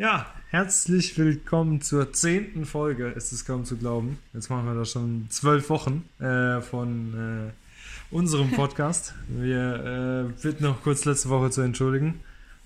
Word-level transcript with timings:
Ja, 0.00 0.32
herzlich 0.48 1.18
willkommen 1.18 1.82
zur 1.82 2.10
zehnten 2.14 2.64
Folge, 2.64 3.08
ist 3.08 3.32
es 3.32 3.44
kaum 3.44 3.66
zu 3.66 3.76
glauben. 3.76 4.18
Jetzt 4.32 4.48
machen 4.48 4.64
wir 4.64 4.74
das 4.74 4.92
schon 4.92 5.26
zwölf 5.28 5.68
Wochen 5.68 6.08
äh, 6.18 6.62
von 6.62 7.50
äh, 7.50 8.14
unserem 8.14 8.50
Podcast. 8.56 9.12
Wir 9.28 10.30
äh, 10.30 10.42
bitten 10.42 10.64
noch 10.64 10.82
kurz 10.82 11.04
letzte 11.04 11.28
Woche 11.28 11.50
zu 11.50 11.60
entschuldigen 11.60 12.20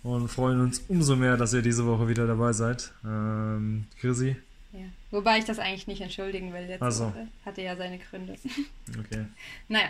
und 0.04 0.28
freuen 0.28 0.60
uns 0.60 0.84
umso 0.86 1.16
mehr, 1.16 1.36
dass 1.36 1.52
ihr 1.52 1.62
diese 1.62 1.84
Woche 1.86 2.06
wieder 2.06 2.28
dabei 2.28 2.52
seid. 2.52 2.92
Ähm, 3.04 3.86
Chrissy? 3.98 4.36
Ja. 4.72 4.84
Wobei 5.10 5.38
ich 5.38 5.44
das 5.44 5.58
eigentlich 5.58 5.88
nicht 5.88 6.02
entschuldigen 6.02 6.52
will. 6.52 6.66
Letzte 6.66 6.92
so. 6.92 7.06
Woche 7.06 7.26
hatte 7.44 7.62
ja 7.62 7.74
seine 7.74 7.98
Gründe. 7.98 8.36
Okay. 8.96 9.24
naja. 9.66 9.88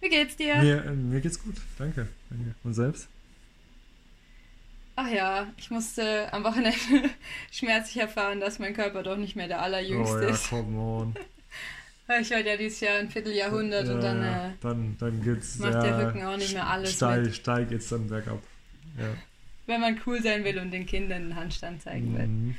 Wie 0.00 0.08
geht's 0.08 0.36
dir? 0.36 0.56
Mir, 0.56 0.86
äh, 0.86 0.90
mir 0.90 1.20
geht's 1.20 1.42
gut, 1.44 1.56
danke. 1.76 2.08
danke. 2.30 2.54
Und 2.64 2.72
selbst? 2.72 3.10
Ach 5.00 5.08
ja, 5.08 5.46
ich 5.56 5.70
musste 5.70 6.32
am 6.32 6.42
Wochenende 6.42 6.76
schmerzlich 7.52 7.98
erfahren, 7.98 8.40
dass 8.40 8.58
mein 8.58 8.74
Körper 8.74 9.04
doch 9.04 9.16
nicht 9.16 9.36
mehr 9.36 9.46
der 9.46 9.62
allerjüngste 9.62 10.16
oh 10.16 10.20
ja, 10.22 10.28
ist. 10.30 10.48
come 10.48 10.76
on. 10.76 11.14
Ich 12.20 12.30
war 12.32 12.40
ja 12.40 12.56
dieses 12.56 12.80
Jahr 12.80 12.98
ein 12.98 13.08
Vierteljahrhundert 13.08 13.86
ja, 13.86 13.94
und 13.94 14.00
dann, 14.00 14.24
äh, 14.24 14.50
dann, 14.60 14.96
dann 14.98 15.22
geht's, 15.22 15.58
macht 15.58 15.74
ja, 15.74 15.82
der 15.82 16.08
Rücken 16.08 16.24
auch 16.24 16.36
nicht 16.36 16.52
mehr 16.52 16.66
alles 16.66 16.94
steil, 16.94 17.22
mit. 17.22 17.36
steil 17.36 17.66
geht's 17.66 17.90
dann 17.90 18.08
bergab. 18.08 18.42
Ja. 18.98 19.14
Wenn 19.66 19.80
man 19.80 20.00
cool 20.04 20.20
sein 20.20 20.42
will 20.42 20.58
und 20.58 20.72
den 20.72 20.84
Kindern 20.84 21.22
einen 21.22 21.36
Handstand 21.36 21.80
zeigen 21.80 22.18
will. 22.18 22.26
Mhm. 22.26 22.56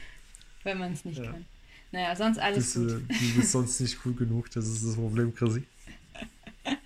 Wenn 0.63 0.77
man 0.77 0.93
es 0.93 1.03
nicht 1.03 1.17
Ja. 1.19 1.31
kann. 1.31 1.45
Naja, 1.91 2.15
sonst 2.15 2.37
alles 2.37 2.71
du, 2.73 2.87
gut. 2.87 3.03
du 3.09 3.35
bist 3.35 3.51
sonst 3.51 3.81
nicht 3.81 3.97
cool 4.05 4.13
genug, 4.13 4.49
das 4.51 4.65
ist 4.65 4.87
das 4.87 4.95
Problem, 4.95 5.35
Chrissy. 5.35 5.63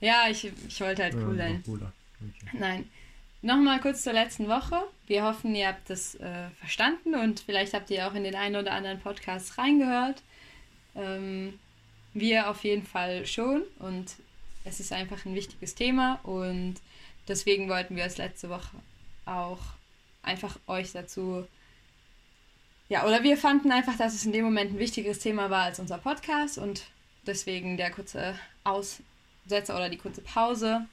Ja, 0.00 0.24
ich, 0.30 0.50
ich 0.68 0.80
wollte 0.80 1.04
halt 1.04 1.14
cool 1.14 1.36
Ja, 1.38 1.44
sein. 1.44 1.62
cooler. 1.64 1.92
Okay. 2.20 2.58
Nein. 2.58 2.84
Nochmal 3.46 3.78
kurz 3.78 4.02
zur 4.02 4.12
letzten 4.12 4.48
Woche. 4.48 4.76
Wir 5.06 5.22
hoffen, 5.22 5.54
ihr 5.54 5.68
habt 5.68 5.88
das 5.88 6.16
äh, 6.16 6.48
verstanden 6.58 7.14
und 7.14 7.38
vielleicht 7.38 7.74
habt 7.74 7.88
ihr 7.90 8.08
auch 8.08 8.14
in 8.14 8.24
den 8.24 8.34
einen 8.34 8.56
oder 8.56 8.72
anderen 8.72 8.98
Podcast 8.98 9.56
reingehört. 9.56 10.20
Ähm, 10.96 11.56
wir 12.12 12.50
auf 12.50 12.64
jeden 12.64 12.84
Fall 12.84 13.24
schon 13.24 13.62
und 13.78 14.16
es 14.64 14.80
ist 14.80 14.92
einfach 14.92 15.24
ein 15.24 15.36
wichtiges 15.36 15.76
Thema 15.76 16.18
und 16.24 16.74
deswegen 17.28 17.68
wollten 17.68 17.94
wir 17.94 18.04
es 18.04 18.18
letzte 18.18 18.50
Woche 18.50 18.78
auch 19.26 19.60
einfach 20.24 20.58
euch 20.66 20.90
dazu. 20.90 21.46
Ja, 22.88 23.06
oder 23.06 23.22
wir 23.22 23.36
fanden 23.36 23.70
einfach, 23.70 23.96
dass 23.96 24.14
es 24.14 24.26
in 24.26 24.32
dem 24.32 24.44
Moment 24.44 24.72
ein 24.72 24.80
wichtigeres 24.80 25.20
Thema 25.20 25.50
war 25.50 25.66
als 25.66 25.78
unser 25.78 25.98
Podcast 25.98 26.58
und 26.58 26.82
deswegen 27.28 27.76
der 27.76 27.92
kurze 27.92 28.34
Aussetzer 28.64 29.76
oder 29.76 29.88
die 29.88 29.98
kurze 29.98 30.22
Pause. 30.22 30.84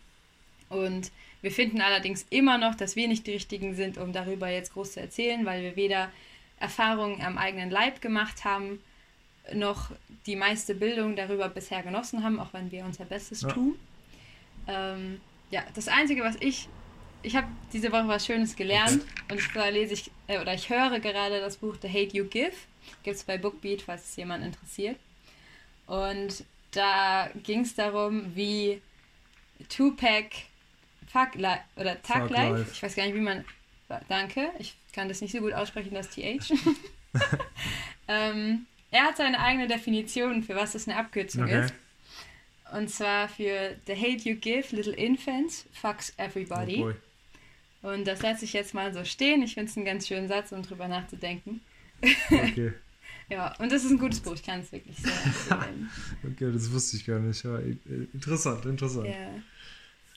Und 0.70 1.12
wir 1.44 1.52
finden 1.52 1.81
allerdings 1.81 2.25
immer 2.30 2.58
noch, 2.58 2.73
dass 2.73 2.95
wir 2.95 3.08
nicht 3.08 3.27
die 3.27 3.33
Richtigen 3.33 3.75
sind, 3.75 3.97
um 3.97 4.13
darüber 4.13 4.47
jetzt 4.49 4.73
groß 4.73 4.94
zu 4.94 5.02
erzählen, 5.02 5.45
weil 5.45 5.61
wir 5.61 5.75
weder 5.75 6.09
Erfahrungen 6.58 7.22
am 7.22 7.38
eigenen 7.38 7.69
Leib 7.69 8.02
gemacht 8.02 8.45
haben, 8.45 8.80
noch 9.53 9.91
die 10.25 10.38
meiste 10.38 10.73
Bildung 10.73 11.17
darüber 11.17 11.49
bisher 11.49 11.83
genossen 11.83 12.23
haben, 12.23 12.39
auch 12.39 12.53
wenn 12.53 12.71
wir 12.71 12.86
unser 12.86 13.03
Bestes 13.03 13.41
Ja. 13.41 13.49
tun. 13.49 13.75
Ähm, 14.69 15.19
ja, 15.52 15.64
das 15.75 15.89
Einzige, 15.89 16.23
was 16.23 16.38
ich, 16.39 16.69
ich 17.23 17.36
habe 17.36 17.47
diese 17.73 17.91
Woche 17.91 18.08
was 18.08 18.25
Schönes 18.25 18.55
gelernt 18.55 19.02
und 19.30 19.41
zwar 19.41 19.69
lese 19.69 19.95
ich, 19.95 20.11
äh, 20.27 20.39
oder 20.39 20.53
ich 20.53 20.69
höre 20.69 20.99
gerade 21.02 21.41
das 21.41 21.58
Buch 21.58 21.75
The 21.81 21.89
Hate 21.89 22.16
You 22.16 22.23
Give, 22.23 22.53
gibt 23.03 23.17
es 23.17 23.23
bei 23.25 23.38
Bookbeat, 23.38 23.81
falls 23.81 24.05
es 24.09 24.16
jemand 24.16 24.45
interessiert. 24.45 24.95
Und 25.88 26.45
da 26.71 27.30
ging 27.44 27.59
es 27.61 27.75
darum, 27.75 28.33
wie 28.33 28.81
Tupac 29.67 30.30
Fuck 31.14 31.36
oder 31.38 32.02
Tag 32.02 32.30
Life, 32.31 32.66
ich 32.73 32.81
weiß 32.81 32.95
gar 32.95 33.06
nicht, 33.06 33.14
wie 33.16 33.19
man, 33.22 33.45
danke, 34.09 34.50
ich 34.58 34.75
kann 34.94 35.08
das 35.08 35.22
nicht 35.22 35.31
so 35.31 35.39
gut 35.39 35.53
aussprechen, 35.53 35.94
das 35.94 36.09
TH. 36.09 36.52
ähm, 38.08 38.66
er 38.89 39.03
hat 39.03 39.17
seine 39.17 39.39
eigene 39.39 39.67
Definition, 39.67 40.42
für 40.43 40.55
was 40.55 40.73
das 40.73 40.88
eine 40.88 40.98
Abkürzung 40.98 41.43
Okay. 41.43 41.65
ist. 41.65 41.73
Und 42.73 42.89
zwar 42.89 43.30
für 43.30 43.76
The 43.86 43.95
Hate 43.95 44.27
You 44.27 44.36
Give 44.36 44.76
Little 44.76 44.93
Infants 44.95 45.65
Fucks 45.73 46.14
Everybody. 46.17 46.83
Oh. 46.83 47.88
Und 47.88 48.08
das 48.08 48.23
lasse 48.23 48.45
ich 48.45 48.54
jetzt 48.54 48.73
mal 48.73 48.92
so 48.93 49.05
stehen. 49.05 49.43
Ich 49.43 49.54
finde 49.54 49.70
es 49.70 49.77
einen 49.77 49.86
ganz 49.86 50.08
schönen 50.08 50.27
Satz, 50.27 50.52
um 50.52 50.64
drüber 50.64 50.88
nachzudenken. 50.88 51.61
Okay. 52.32 52.73
Ja, 53.30 53.55
und 53.58 53.71
das 53.71 53.86
ist 53.86 53.92
ein 53.92 53.99
gutes 53.99 54.20
Buch. 54.20 54.33
Ich 54.36 54.43
kann 54.43 54.59
es 54.59 54.71
wirklich 54.73 54.98
sehr 54.98 55.11
empfehlen. 55.23 55.89
okay, 56.30 56.52
das 56.52 56.71
wusste 56.71 56.98
ich 56.98 57.05
gar 57.05 57.20
nicht. 57.20 57.42
Ja, 57.43 57.58
interessant, 58.14 58.65
interessant. 58.65 59.08
ja. 59.08 59.42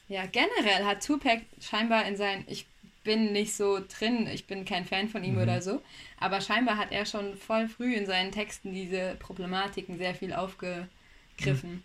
Ja, 0.08 0.26
generell 0.26 0.84
hat 0.84 1.04
Tupac 1.04 1.42
scheinbar 1.60 2.06
in 2.06 2.16
sein. 2.16 2.44
Ich 2.46 2.66
bin 3.04 3.32
nicht 3.32 3.54
so 3.54 3.80
drin, 3.98 4.26
ich 4.26 4.46
bin 4.46 4.64
kein 4.64 4.84
Fan 4.84 5.08
von 5.08 5.22
ihm 5.22 5.34
Mhm. 5.36 5.42
oder 5.42 5.62
so, 5.62 5.80
aber 6.18 6.40
scheinbar 6.40 6.76
hat 6.76 6.90
er 6.90 7.06
schon 7.06 7.36
voll 7.36 7.68
früh 7.68 7.94
in 7.94 8.06
seinen 8.06 8.32
Texten 8.32 8.72
diese 8.74 9.16
Problematiken 9.18 9.96
sehr 9.98 10.14
viel 10.14 10.32
aufgegriffen. 10.32 11.84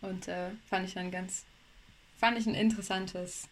Und 0.00 0.28
äh, 0.28 0.50
fand 0.68 0.86
ich 0.88 0.94
dann 0.94 1.10
ganz. 1.10 1.44
Fand 2.18 2.38
ich 2.38 2.46
ein 2.46 2.54
interessantes. 2.54 3.48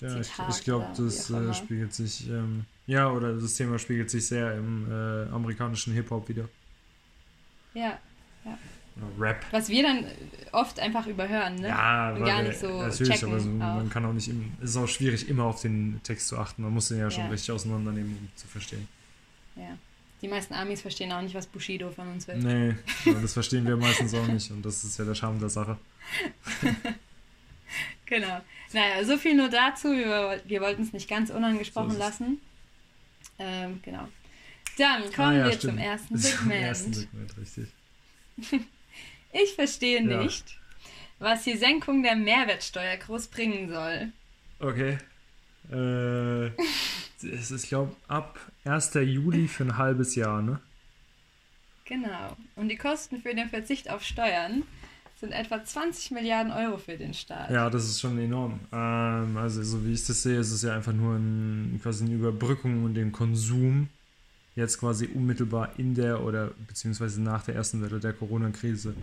Ja, 0.00 0.20
ich, 0.20 0.28
Zitat 0.28 0.56
ich 0.56 0.64
glaube, 0.64 0.84
oder 0.86 1.04
das 1.04 1.30
äh, 1.30 1.54
spiegelt 1.54 1.94
sich, 1.94 2.28
ähm, 2.28 2.64
ja, 2.86 3.10
oder 3.10 3.34
das 3.34 3.54
Thema 3.54 3.78
spiegelt 3.78 4.10
sich 4.10 4.26
sehr 4.26 4.54
im 4.54 4.90
äh, 4.90 5.30
amerikanischen 5.30 5.94
Hip-Hop 5.94 6.28
wieder. 6.28 6.48
Ja, 7.74 7.98
Oder 8.44 8.58
Rap. 9.18 9.44
was 9.50 9.68
wir 9.68 9.82
dann 9.82 10.04
oft 10.52 10.78
einfach 10.78 11.06
überhören, 11.06 11.56
ne? 11.56 11.68
Ja, 11.68 12.12
Und 12.12 12.24
gar 12.24 12.42
nicht 12.42 12.58
so 12.58 12.82
natürlich, 12.82 13.18
checken 13.20 13.32
aber 13.34 13.42
man 13.76 13.86
auch. 13.88 13.90
kann 13.90 14.04
auch 14.04 14.12
nicht, 14.12 14.28
es 14.62 14.70
ist 14.70 14.76
auch 14.76 14.86
schwierig, 14.88 15.28
immer 15.28 15.44
auf 15.44 15.62
den 15.62 16.00
Text 16.02 16.28
zu 16.28 16.38
achten. 16.38 16.62
Man 16.62 16.72
muss 16.72 16.88
den 16.88 16.98
ja 16.98 17.10
schon 17.10 17.24
Ja. 17.24 17.30
richtig 17.30 17.50
auseinandernehmen, 17.52 18.16
um 18.20 18.28
zu 18.36 18.46
verstehen. 18.46 18.86
Ja. 19.56 19.76
Die 20.20 20.28
meisten 20.28 20.54
Amis 20.54 20.80
verstehen 20.82 21.10
auch 21.12 21.20
nicht, 21.22 21.34
was 21.34 21.46
Bushido 21.46 21.90
von 21.90 22.06
uns 22.08 22.28
will. 22.28 22.36
Nee, 22.36 22.74
aber 23.10 23.20
das 23.22 23.32
verstehen 23.32 23.66
wir 23.66 23.76
meistens 23.76 24.14
auch 24.14 24.26
nicht 24.28 24.50
und 24.50 24.64
das 24.64 24.84
ist 24.84 24.98
ja 24.98 25.04
der 25.04 25.14
Charme 25.14 25.38
der 25.40 25.48
Sache. 25.48 25.76
Genau. 28.06 28.40
Naja, 28.74 29.02
so 29.04 29.16
viel 29.16 29.34
nur 29.34 29.48
dazu. 29.48 29.88
Wir, 29.88 30.40
wir 30.44 30.60
wollten 30.60 30.82
es 30.82 30.92
nicht 30.92 31.08
ganz 31.08 31.30
unangesprochen 31.30 31.92
So 31.92 31.98
lassen. 31.98 32.40
Ähm, 33.38 33.80
genau. 33.82 34.06
Dann 34.76 35.02
kommen 35.12 35.28
Ah 35.28 35.32
ja, 35.34 35.44
wir 35.46 35.52
stimmt. 35.52 35.74
zum 35.74 35.78
ersten 35.78 36.08
Zum 36.18 36.30
Segment. 36.30 36.62
ersten 36.62 36.92
Segment, 36.92 37.36
richtig. 37.38 37.68
Ich 39.32 39.54
verstehe 39.54 40.02
Ja. 40.02 40.22
nicht, 40.22 40.58
was 41.18 41.44
die 41.44 41.56
Senkung 41.56 42.02
der 42.02 42.16
Mehrwertsteuer 42.16 42.96
groß 42.98 43.28
bringen 43.28 43.68
soll. 43.68 44.12
Okay. 44.60 44.98
Äh, 45.70 46.46
es 47.26 47.50
ist, 47.50 47.64
ich 47.64 47.68
glaube, 47.68 47.94
ab 48.08 48.38
1. 48.64 48.94
Juli 48.94 49.48
für 49.48 49.64
ein 49.64 49.76
halbes 49.78 50.14
Jahr, 50.14 50.42
ne? 50.42 50.60
Genau. 51.84 52.36
Und 52.56 52.68
die 52.68 52.76
Kosten 52.76 53.20
für 53.20 53.34
den 53.34 53.48
Verzicht 53.48 53.90
auf 53.90 54.02
Steuern 54.02 54.62
sind 55.20 55.32
etwa 55.32 55.62
20 55.64 56.10
Milliarden 56.12 56.52
Euro 56.52 56.78
für 56.78 56.96
den 56.96 57.14
Staat. 57.14 57.50
Ja, 57.50 57.70
das 57.70 57.84
ist 57.84 58.00
schon 58.00 58.18
enorm. 58.18 58.60
Ähm, 58.72 59.36
also, 59.36 59.62
so 59.62 59.84
wie 59.86 59.92
ich 59.92 60.04
das 60.04 60.22
sehe, 60.22 60.38
ist 60.40 60.50
es 60.50 60.62
ja 60.62 60.74
einfach 60.74 60.92
nur 60.92 61.14
ein, 61.16 61.78
quasi 61.82 62.04
eine 62.04 62.14
Überbrückung 62.14 62.84
und 62.84 62.94
den 62.94 63.12
Konsum 63.12 63.88
jetzt 64.54 64.78
quasi 64.78 65.06
unmittelbar 65.06 65.78
in 65.78 65.94
der 65.94 66.22
oder 66.22 66.50
beziehungsweise 66.68 67.22
nach 67.22 67.44
der 67.44 67.54
ersten 67.54 67.82
Welle 67.82 68.00
der 68.00 68.12
Corona-Krise 68.12 68.94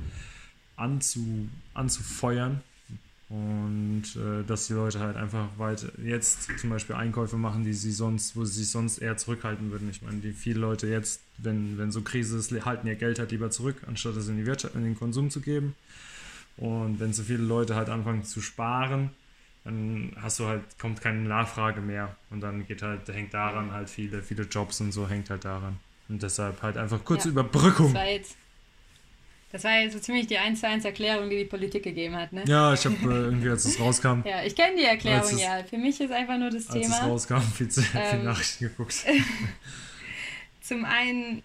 anzu, 0.76 1.50
anzufeuern. 1.74 2.62
Und 3.30 4.06
äh, 4.16 4.44
dass 4.44 4.66
die 4.66 4.74
Leute 4.74 5.00
halt 5.00 5.16
einfach 5.16 5.50
weiter 5.58 5.92
jetzt 6.04 6.50
zum 6.58 6.72
Beispiel 6.72 6.96
Einkäufe 6.96 7.38
machen, 7.38 7.64
die 7.64 7.74
sie 7.74 7.92
sonst, 7.92 8.36
wo 8.36 8.44
sie 8.44 8.64
sich 8.64 8.72
sonst 8.72 8.98
eher 8.98 9.18
zurückhalten 9.18 9.70
würden. 9.70 9.88
Ich 9.92 10.02
meine, 10.02 10.18
die 10.18 10.32
viele 10.32 10.60
Leute 10.60 10.88
jetzt, 10.88 11.22
wenn, 11.38 11.78
wenn 11.78 11.92
so 11.92 12.02
Krise 12.02 12.40
ist, 12.40 12.52
halten 12.66 12.88
ihr 12.88 12.96
Geld 12.96 13.20
halt 13.20 13.30
lieber 13.30 13.52
zurück, 13.52 13.84
anstatt 13.86 14.16
es 14.16 14.30
in 14.30 14.38
die 14.38 14.48
Wirtschaft, 14.48 14.74
in 14.74 14.84
den 14.84 14.98
Konsum 14.98 15.30
zu 15.30 15.42
geben. 15.42 15.76
Und 16.58 17.00
wenn 17.00 17.14
so 17.14 17.22
viele 17.22 17.44
Leute 17.44 17.76
halt 17.76 17.90
anfangen 17.90 18.24
zu 18.24 18.42
sparen, 18.42 19.12
dann 19.64 20.16
hast 20.22 20.40
du 20.40 20.46
halt, 20.46 20.64
kommt 20.80 21.02
keine 21.02 21.20
Nachfrage 21.20 21.82
mehr. 21.82 22.16
Und 22.30 22.42
dann 22.42 22.66
geht 22.66 22.82
halt, 22.82 23.08
hängt 23.10 23.34
daran 23.34 23.72
halt 23.72 23.90
viele, 23.90 24.22
viele 24.24 24.44
Jobs 24.44 24.80
und 24.82 24.92
so 24.92 25.08
hängt 25.10 25.30
halt 25.30 25.46
daran. 25.46 25.78
Und 26.08 26.24
deshalb 26.24 26.62
halt 26.62 26.78
einfach 26.78 27.04
kurze 27.06 27.28
Ja. 27.28 27.34
Überbrückung. 27.34 27.94
Das 27.94 28.02
war 28.02 28.10
jetzt, 28.10 28.36
das 29.52 29.64
war 29.64 29.80
jetzt 29.80 29.94
so 29.94 30.00
ziemlich 30.00 30.28
die 30.28 30.38
1 30.38 30.60
zu 30.62 30.68
1 30.68 30.86
Erklärung, 30.86 31.30
die 31.30 31.38
die 31.38 31.46
Politik 31.46 31.84
gegeben 31.84 32.16
hat, 32.16 32.32
ne? 32.34 32.44
Ja, 32.48 32.74
ich 32.74 32.86
habe 32.86 32.96
äh, 33.04 33.08
irgendwie, 33.26 33.50
als 33.50 33.66
es 33.66 33.80
rauskam, 33.80 34.22
Ja, 34.26 34.44
ich 34.44 34.56
kenne 34.56 34.76
die 34.78 34.84
Erklärung, 34.86 35.22
Als 35.22 35.34
es- 35.34 35.42
ja. 35.42 35.64
Für 35.64 35.78
mich 35.78 36.00
ist 36.00 36.12
einfach 36.12 36.38
nur 36.38 36.50
das 36.50 36.68
als 36.70 36.76
es 36.88 36.92
Thema. 36.94 37.08
rauskam, 37.08 37.42
viel 37.42 37.70
zu 37.70 37.82
viel 37.82 38.00
Ähm, 38.02 38.24
Nachrichten 38.26 38.66
geguckt. 38.66 38.96
Zum 40.62 40.86
einen 40.86 41.42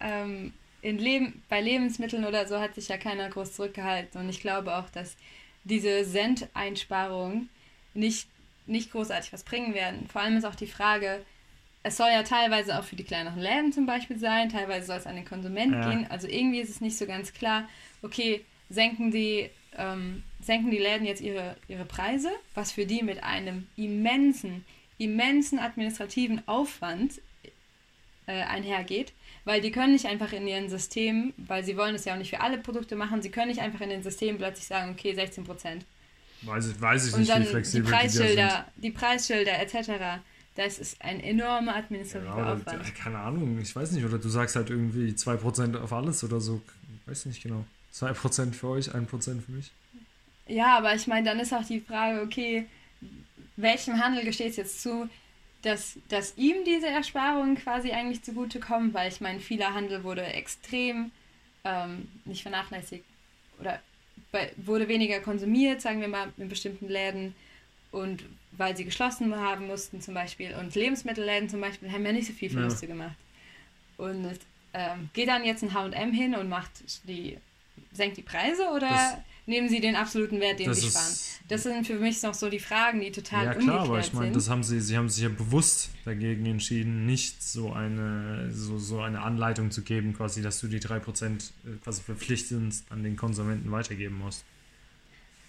ähm, 0.00 0.52
in 0.82 0.98
Leben, 0.98 1.42
bei 1.48 1.60
Lebensmitteln 1.60 2.24
oder 2.24 2.46
so 2.46 2.58
hat 2.60 2.74
sich 2.74 2.88
ja 2.88 2.98
keiner 2.98 3.28
groß 3.30 3.54
zurückgehalten 3.54 4.20
und 4.20 4.28
ich 4.28 4.40
glaube 4.40 4.74
auch, 4.76 4.90
dass 4.90 5.16
diese 5.64 6.04
Cent-Einsparungen 6.04 7.48
nicht, 7.94 8.28
nicht 8.66 8.92
großartig 8.92 9.32
was 9.32 9.42
bringen 9.44 9.74
werden. 9.74 10.06
Vor 10.08 10.20
allem 10.22 10.36
ist 10.36 10.44
auch 10.44 10.54
die 10.54 10.66
Frage, 10.66 11.24
es 11.82 11.96
soll 11.96 12.08
ja 12.10 12.22
teilweise 12.22 12.78
auch 12.78 12.84
für 12.84 12.96
die 12.96 13.04
kleineren 13.04 13.40
Läden 13.40 13.72
zum 13.72 13.86
Beispiel 13.86 14.18
sein, 14.18 14.48
teilweise 14.48 14.86
soll 14.86 14.96
es 14.96 15.06
an 15.06 15.16
den 15.16 15.24
Konsument 15.26 15.72
Ja. 15.72 15.90
gehen. 15.90 16.06
Also 16.10 16.26
irgendwie 16.26 16.60
ist 16.60 16.70
es 16.70 16.80
nicht 16.80 16.96
so 16.96 17.06
ganz 17.06 17.32
klar, 17.32 17.68
okay, 18.02 18.44
senken 18.70 19.10
die, 19.10 19.50
ähm, 19.76 20.22
senken 20.40 20.70
die 20.70 20.78
Läden 20.78 21.06
jetzt 21.06 21.20
ihre, 21.20 21.56
ihre 21.68 21.84
Preise, 21.84 22.30
was 22.54 22.72
für 22.72 22.86
die 22.86 23.02
mit 23.02 23.22
einem 23.22 23.66
immensen, 23.76 24.64
immensen 24.96 25.58
administrativen 25.58 26.46
Aufwand 26.48 27.20
äh, 28.26 28.42
einhergeht, 28.42 29.12
weil 29.44 29.60
die 29.60 29.70
können 29.70 29.92
nicht 29.92 30.06
einfach 30.06 30.32
in 30.32 30.46
ihren 30.48 30.70
Systemen, 30.70 31.34
weil 31.36 31.64
sie 31.64 31.76
wollen 31.76 31.94
es 31.94 32.06
ja 32.06 32.14
auch 32.14 32.18
nicht 32.18 32.30
für 32.30 32.40
alle 32.40 32.56
Produkte 32.56 32.96
machen, 32.96 33.20
sie 33.20 33.30
können 33.30 33.48
nicht 33.48 33.60
einfach 33.60 33.82
in 33.82 33.90
den 33.90 34.02
Systemen 34.02 34.38
plötzlich 34.38 34.66
sagen, 34.66 34.92
okay, 34.92 35.14
16 35.14 35.44
Prozent. 35.44 35.84
Weiß, 36.44 36.80
weiß 36.80 37.08
ich 37.08 37.16
nicht, 37.16 37.38
wie 37.38 37.44
flexibel 37.44 37.86
die 37.86 37.96
Preisschilder, 37.96 38.66
die, 38.76 38.80
die 38.80 38.90
Preisschilder 38.90 39.60
etc. 39.60 40.22
Das 40.56 40.78
ist 40.78 41.02
ein 41.02 41.20
enormer 41.20 41.76
administrativer 41.76 42.36
ja, 42.36 42.52
Aufwand. 42.54 42.94
Keine 42.94 43.18
Ahnung, 43.18 43.58
ich 43.60 43.74
weiß 43.74 43.92
nicht. 43.92 44.04
Oder 44.04 44.18
du 44.18 44.28
sagst 44.28 44.54
halt 44.56 44.70
irgendwie 44.70 45.10
2% 45.10 45.80
auf 45.80 45.92
alles 45.92 46.22
oder 46.22 46.40
so. 46.40 46.62
Ich 47.00 47.10
weiß 47.10 47.26
nicht 47.26 47.42
genau. 47.42 47.64
2% 47.94 48.52
für 48.52 48.68
euch, 48.68 48.88
1% 48.90 49.40
für 49.40 49.52
mich. 49.52 49.70
Ja, 50.46 50.76
aber 50.76 50.94
ich 50.94 51.06
meine, 51.06 51.26
dann 51.26 51.40
ist 51.40 51.52
auch 51.52 51.64
die 51.64 51.80
Frage, 51.80 52.22
okay, 52.22 52.66
welchem 53.56 54.02
Handel 54.02 54.24
gesteht 54.24 54.50
es 54.50 54.56
jetzt 54.56 54.82
zu, 54.82 55.08
dass, 55.62 55.96
dass 56.08 56.36
ihm 56.36 56.64
diese 56.64 56.88
Ersparungen 56.88 57.56
quasi 57.56 57.92
eigentlich 57.92 58.22
zugutekommen? 58.22 58.92
Weil 58.94 59.10
ich 59.10 59.20
meine, 59.20 59.40
vieler 59.40 59.74
Handel 59.74 60.04
wurde 60.04 60.22
extrem 60.22 61.10
ähm, 61.64 62.08
nicht 62.24 62.42
vernachlässigt 62.42 63.04
oder 63.58 63.80
wurde 64.56 64.88
weniger 64.88 65.20
konsumiert, 65.20 65.80
sagen 65.80 66.00
wir 66.00 66.08
mal, 66.08 66.32
in 66.36 66.48
bestimmten 66.48 66.88
Läden. 66.88 67.34
Und 67.90 68.24
weil 68.52 68.76
sie 68.76 68.84
geschlossen 68.84 69.34
haben 69.36 69.66
mussten 69.66 70.00
zum 70.00 70.14
Beispiel 70.14 70.54
und 70.54 70.74
Lebensmittelläden 70.74 71.48
zum 71.48 71.60
Beispiel 71.60 71.90
haben 71.90 72.04
ja 72.04 72.12
nicht 72.12 72.26
so 72.26 72.32
viel 72.32 72.50
Verluste 72.50 72.86
ja. 72.86 72.92
gemacht. 72.92 73.16
Und 73.96 74.38
ähm, 74.72 75.08
geht 75.12 75.28
dann 75.28 75.44
jetzt 75.44 75.62
ein 75.62 75.72
H&M 75.72 76.12
hin 76.12 76.34
und 76.34 76.48
macht 76.48 76.70
die, 77.04 77.38
senkt 77.92 78.16
die 78.16 78.22
Preise 78.22 78.68
oder 78.70 78.88
das, 78.88 79.16
nehmen 79.46 79.68
sie 79.68 79.80
den 79.80 79.96
absoluten 79.96 80.40
Wert, 80.40 80.58
den 80.58 80.72
sie 80.72 80.88
sparen? 80.88 81.14
Das 81.48 81.62
sind 81.62 81.86
für 81.86 81.96
mich 81.96 82.22
noch 82.22 82.34
so 82.34 82.48
die 82.48 82.58
Fragen, 82.58 83.00
die 83.00 83.12
total 83.12 83.44
Ja 83.44 83.54
klar, 83.54 83.80
aber 83.80 84.00
ich 84.00 84.12
meine, 84.12 84.32
das 84.32 84.48
haben 84.48 84.64
sie, 84.64 84.80
sie 84.80 84.96
haben 84.96 85.08
sich 85.08 85.22
ja 85.22 85.28
bewusst 85.28 85.90
dagegen 86.04 86.46
entschieden, 86.46 87.04
nicht 87.04 87.42
so 87.42 87.72
eine, 87.72 88.50
so, 88.50 88.78
so 88.78 89.00
eine 89.00 89.20
Anleitung 89.20 89.70
zu 89.70 89.82
geben, 89.82 90.14
quasi, 90.14 90.40
dass 90.40 90.60
du 90.60 90.68
die 90.68 90.80
3% 90.80 90.96
äh, 90.96 91.76
quasi 91.82 92.02
verpflichtend 92.02 92.82
an 92.88 93.02
den 93.02 93.16
Konsumenten 93.16 93.70
weitergeben 93.70 94.18
musst. 94.18 94.44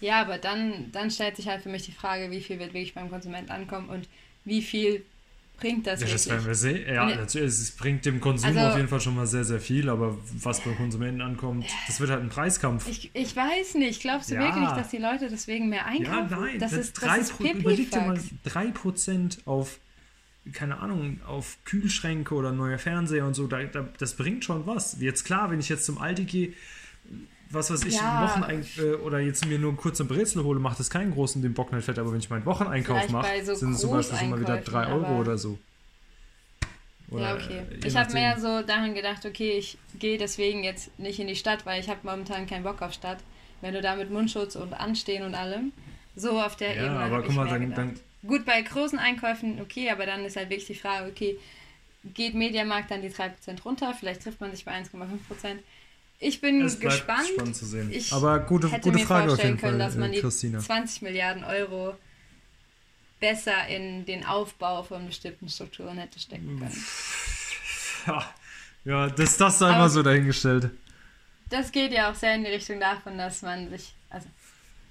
Ja, 0.00 0.20
aber 0.20 0.36
dann, 0.36 0.92
dann 0.92 1.10
stellt 1.10 1.36
sich 1.36 1.48
halt 1.48 1.62
für 1.62 1.70
mich 1.70 1.84
die 1.84 1.92
Frage, 1.92 2.30
wie 2.30 2.42
viel 2.42 2.58
wird 2.58 2.74
wirklich 2.74 2.94
beim 2.94 3.08
Konsument 3.08 3.50
ankommen 3.50 3.88
und 3.88 4.08
wie 4.44 4.60
viel 4.60 5.04
bringt 5.56 5.86
das 5.86 6.00
Ja, 6.00 6.08
das 6.08 6.28
werden 6.28 6.46
wir 6.46 6.54
sehen. 6.54 6.86
Ja, 6.86 7.06
natürlich, 7.06 7.46
es 7.46 7.70
bringt 7.72 8.04
dem 8.04 8.20
Konsum 8.20 8.48
also, 8.50 8.60
auf 8.60 8.76
jeden 8.76 8.88
Fall 8.88 9.00
schon 9.00 9.14
mal 9.14 9.26
sehr, 9.26 9.44
sehr 9.44 9.60
viel, 9.60 9.88
aber 9.88 10.16
was 10.42 10.60
beim 10.60 10.76
Konsumenten 10.76 11.20
ankommt, 11.20 11.66
das 11.86 12.00
wird 12.00 12.10
halt 12.10 12.22
ein 12.22 12.28
Preiskampf. 12.28 12.88
Ich, 12.88 13.10
ich 13.14 13.34
weiß 13.34 13.74
nicht. 13.74 14.00
Glaubst 14.00 14.30
du 14.30 14.34
ja. 14.34 14.42
wirklich, 14.42 14.68
dass 14.70 14.90
die 14.90 14.98
Leute 14.98 15.28
deswegen 15.28 15.68
mehr 15.68 15.86
einkaufen? 15.86 16.30
Ja, 16.30 16.38
nein. 16.40 16.58
Das, 16.58 16.72
das 16.72 16.80
ist, 16.80 16.92
drei 16.94 17.18
das 17.18 17.30
ist 17.30 17.40
Überleg 17.40 17.90
dir 17.90 18.00
mal 18.00 18.20
3% 18.46 19.38
auf, 19.46 19.80
keine 20.52 20.78
Ahnung, 20.78 21.20
auf 21.26 21.56
Kühlschränke 21.64 22.34
oder 22.34 22.52
neue 22.52 22.78
Fernseher 22.78 23.26
und 23.26 23.34
so, 23.34 23.46
da, 23.46 23.62
da, 23.64 23.88
das 23.98 24.14
bringt 24.14 24.44
schon 24.44 24.66
was. 24.66 25.00
Jetzt 25.00 25.24
klar, 25.24 25.50
wenn 25.50 25.60
ich 25.60 25.68
jetzt 25.68 25.86
zum 25.86 25.98
Aldi 25.98 26.24
gehe, 26.24 26.52
was 27.50 27.70
weiß 27.70 27.84
ich, 27.84 27.94
ja. 27.94 28.24
Wochenein 28.24 28.66
äh, 28.78 28.94
oder 28.94 29.20
jetzt 29.20 29.46
mir 29.46 29.58
nur 29.58 29.70
einen 29.70 29.76
kurzen 29.76 30.08
Brezel 30.08 30.42
hole, 30.44 30.58
macht 30.58 30.80
das 30.80 30.90
keinen 30.90 31.12
großen 31.12 31.42
den 31.42 31.54
Bock 31.54 31.72
nicht 31.72 31.84
fett, 31.84 31.98
aber 31.98 32.12
wenn 32.12 32.18
ich 32.18 32.30
meinen 32.30 32.44
Wocheneinkauf 32.44 33.08
mache, 33.10 33.44
so 33.44 33.54
sind 33.54 33.72
es 33.72 33.80
zum 33.80 33.90
Beispiel 33.92 34.18
schon 34.18 34.30
mal 34.30 34.40
wieder 34.40 34.56
3 34.58 34.86
Euro 34.88 35.20
oder 35.20 35.38
so. 35.38 35.58
Oder, 37.08 37.22
ja, 37.22 37.34
okay. 37.34 37.62
Ich 37.84 37.96
habe 37.96 38.12
mehr 38.12 38.38
so 38.40 38.62
daran 38.62 38.94
gedacht, 38.94 39.24
okay, 39.24 39.52
ich 39.52 39.78
gehe 39.98 40.18
deswegen 40.18 40.64
jetzt 40.64 40.98
nicht 40.98 41.20
in 41.20 41.28
die 41.28 41.36
Stadt, 41.36 41.64
weil 41.64 41.80
ich 41.80 41.88
habe 41.88 42.00
momentan 42.02 42.46
keinen 42.46 42.64
Bock 42.64 42.82
auf 42.82 42.92
Stadt. 42.92 43.18
Wenn 43.60 43.74
du 43.74 43.80
da 43.80 43.94
mit 43.94 44.10
Mundschutz 44.10 44.56
und 44.56 44.74
Anstehen 44.74 45.22
und 45.22 45.34
allem, 45.34 45.72
so 46.16 46.40
auf 46.40 46.56
der 46.56 46.74
ja, 46.74 46.86
Ebene. 46.86 46.98
Aber 46.98 47.22
guck 47.22 47.34
mal, 47.34 47.48
dann, 47.48 47.72
dann, 47.74 47.94
Gut, 48.26 48.44
bei 48.44 48.60
großen 48.60 48.98
Einkäufen, 48.98 49.60
okay, 49.60 49.90
aber 49.90 50.04
dann 50.04 50.24
ist 50.24 50.36
halt 50.36 50.50
wirklich 50.50 50.66
die 50.66 50.74
Frage, 50.74 51.08
okay, 51.08 51.38
geht 52.14 52.34
Mediamarkt 52.34 52.90
dann 52.90 53.02
die 53.02 53.10
3% 53.10 53.62
runter? 53.64 53.94
Vielleicht 53.98 54.22
trifft 54.22 54.40
man 54.40 54.50
sich 54.50 54.64
bei 54.64 54.72
1,5%. 54.72 55.58
Ich 56.18 56.40
bin 56.40 56.62
es 56.62 56.80
gespannt. 56.80 57.26
Spannend 57.26 57.56
zu 57.56 57.66
sehen. 57.66 57.90
Ich 57.92 58.12
Aber 58.12 58.38
gute, 58.40 58.70
hätte 58.70 58.82
gute 58.82 58.98
mir 58.98 59.06
Frage 59.06 59.28
vorstellen 59.28 59.58
können, 59.58 59.78
Fall, 59.78 59.86
dass 59.86 59.96
man 59.96 60.12
die 60.12 60.20
Christina. 60.20 60.58
20 60.58 61.02
Milliarden 61.02 61.44
Euro 61.44 61.94
besser 63.20 63.66
in 63.68 64.04
den 64.06 64.24
Aufbau 64.24 64.82
von 64.82 65.06
bestimmten 65.06 65.48
Strukturen 65.48 65.98
hätte 65.98 66.18
stecken 66.18 66.58
können. 66.58 66.84
Ja, 68.06 68.34
ja 68.84 69.08
das, 69.08 69.36
das 69.36 69.58
sei 69.58 69.72
mal 69.72 69.88
so 69.88 70.00
dahingestellt. 70.00 70.70
Das 71.50 71.72
geht 71.72 71.90
ja 71.90 72.08
auch 72.08 72.14
sehr 72.14 72.36
in 72.36 72.44
die 72.44 72.50
Richtung 72.50 72.78
davon, 72.78 73.18
dass 73.18 73.42
man 73.42 73.68
sich, 73.68 73.92
also 74.10 74.28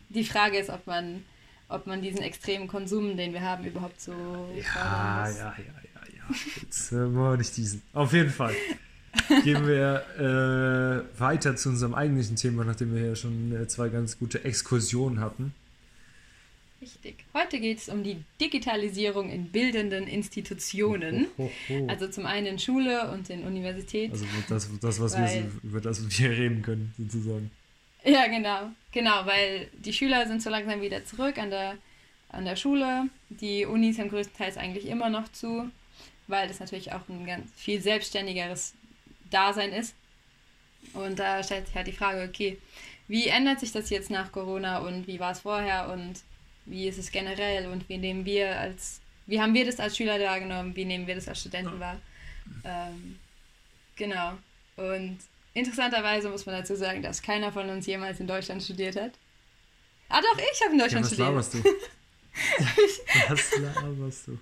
die 0.10 0.26
Frage 0.26 0.58
ist, 0.58 0.70
ob 0.70 0.86
man, 0.86 1.24
ob 1.70 1.88
man 1.88 2.02
diesen 2.02 2.22
extremen 2.22 2.68
Konsum, 2.68 3.16
den 3.16 3.32
wir 3.32 3.40
haben, 3.40 3.64
überhaupt 3.64 4.02
so 4.02 4.12
ja, 4.54 5.30
ja, 5.30 5.30
ja, 5.30 5.56
ja, 5.58 6.02
ja. 6.14 6.36
Jetzt 6.62 6.92
äh, 6.92 7.08
wir 7.08 7.38
nicht 7.38 7.56
diesen. 7.56 7.82
Auf 7.94 8.12
jeden 8.12 8.32
Fall 8.32 8.54
gehen 9.44 9.68
wir 9.68 10.06
äh, 10.18 11.20
weiter 11.20 11.56
zu 11.56 11.70
unserem 11.70 11.94
eigentlichen 11.94 12.36
Thema, 12.36 12.64
nachdem 12.64 12.94
wir 12.96 13.06
ja 13.06 13.16
schon 13.16 13.56
äh, 13.56 13.68
zwei 13.68 13.90
ganz 13.90 14.20
gute 14.20 14.44
Exkursionen 14.44 15.20
hatten. 15.20 15.54
Richtig. 16.82 17.16
Heute 17.34 17.60
geht 17.60 17.80
es 17.80 17.90
um 17.90 18.04
die 18.04 18.18
Digitalisierung 18.40 19.32
in 19.32 19.50
bildenden 19.50 20.08
Institutionen. 20.08 21.28
Oh. 21.38 21.50
Also 21.88 22.08
zum 22.08 22.26
einen 22.26 22.46
in 22.46 22.60
Schule 22.60 23.10
und 23.12 23.30
in 23.30 23.44
Universität. 23.44 24.12
Also 24.12 24.26
das, 24.48 24.70
das 24.80 25.00
was 25.00 25.14
weil, 25.18 25.46
wir, 25.46 25.52
über 25.64 25.82
das 25.82 26.08
wir 26.20 26.30
reden 26.30 26.62
können, 26.62 26.94
sozusagen. 26.98 27.50
Ja, 28.04 28.28
genau. 28.28 28.70
Genau, 28.92 29.26
weil 29.26 29.68
die 29.74 29.94
Schüler 29.94 30.28
sind 30.28 30.44
so 30.44 30.50
langsam 30.50 30.82
wieder 30.82 31.04
zurück 31.06 31.38
an 31.40 31.50
der, 31.50 31.76
an 32.30 32.46
der 32.46 32.56
Schule. 32.56 33.10
Die 33.30 33.66
Unis 33.66 33.98
haben 33.98 34.10
größtenteils 34.10 34.58
eigentlich 34.58 34.86
immer 34.86 35.10
noch 35.10 35.32
zu, 35.32 35.72
weil 36.28 36.48
das 36.48 36.60
natürlich 36.60 36.92
auch 36.92 37.10
ein 37.10 37.26
ganz 37.26 37.50
viel 37.56 37.82
selbstständigeres 37.82 38.76
Dasein 39.30 39.72
ist. 39.72 39.96
Und 40.94 41.20
da 41.20 41.44
stellt 41.44 41.68
sich 41.68 41.76
halt 41.76 41.88
die 41.88 41.94
Frage, 41.94 42.28
okay, 42.28 42.60
wie 43.08 43.28
ändert 43.28 43.60
sich 43.60 43.72
das 43.72 43.90
jetzt 43.90 44.10
nach 44.10 44.32
Corona 44.32 44.80
und 44.80 45.08
wie 45.08 45.20
war 45.20 45.32
es 45.32 45.40
vorher 45.42 45.90
und 45.90 46.22
wie 46.66 46.88
ist 46.88 46.98
es 46.98 47.12
generell 47.12 47.68
und 47.68 47.88
wie 47.90 47.98
nehmen 47.98 48.26
wir 48.26 48.60
als, 48.60 49.02
wie 49.28 49.40
haben 49.40 49.54
wir 49.54 49.66
das 49.66 49.80
als 49.80 49.98
Schüler 49.98 50.20
wahrgenommen, 50.20 50.76
wie 50.76 50.86
nehmen 50.86 51.06
wir 51.06 51.16
das 51.16 51.28
als 51.28 51.42
Studenten 51.42 51.80
wahr? 51.80 52.00
Ähm, 52.64 53.20
genau. 53.96 54.34
Und 54.76 55.20
interessanterweise 55.54 56.30
muss 56.30 56.46
man 56.46 56.56
dazu 56.56 56.76
sagen, 56.76 57.02
dass 57.02 57.22
keiner 57.22 57.52
von 57.52 57.70
uns 57.70 57.86
jemals 57.86 58.20
in 58.20 58.28
Deutschland 58.28 58.64
studiert 58.64 58.96
hat. 58.96 59.12
Ah 60.10 60.22
doch, 60.22 60.38
ich 60.38 60.62
habe 60.62 60.74
in 60.74 60.80
Deutschland 60.80 61.06
ja, 61.18 61.36
was 61.36 61.48
studiert. 61.48 61.54
Laberst 61.54 61.54
du? 61.54 61.64
was 63.30 63.60
laberst 63.60 64.28
du? 64.28 64.40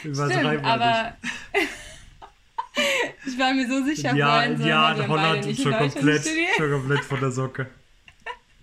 Stimmt, 0.00 0.64
aber 0.64 1.16
ich 3.26 3.38
war 3.38 3.54
mir 3.54 3.68
so 3.68 3.84
sicher 3.84 4.14
ja, 4.14 4.40
vorhin 4.40 4.58
so, 4.58 4.66
ja, 4.66 4.96
wir 4.96 5.08
Holland 5.08 5.46
nicht 5.46 5.62
schon 5.62 5.72
komplett, 5.72 6.28
schon 6.56 6.70
komplett 6.70 7.04
von 7.04 7.20
der 7.20 7.30
Socke. 7.30 7.66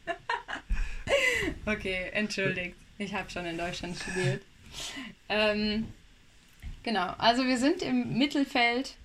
okay, 1.66 2.10
entschuldigt. 2.14 2.76
Ich 2.98 3.14
habe 3.14 3.30
schon 3.30 3.46
in 3.46 3.58
Deutschland 3.58 3.98
studiert. 3.98 4.44
Ähm, 5.30 5.88
genau, 6.84 7.14
also 7.18 7.44
wir 7.46 7.58
sind 7.58 7.82
im 7.82 8.18
Mittelfeld, 8.18 8.96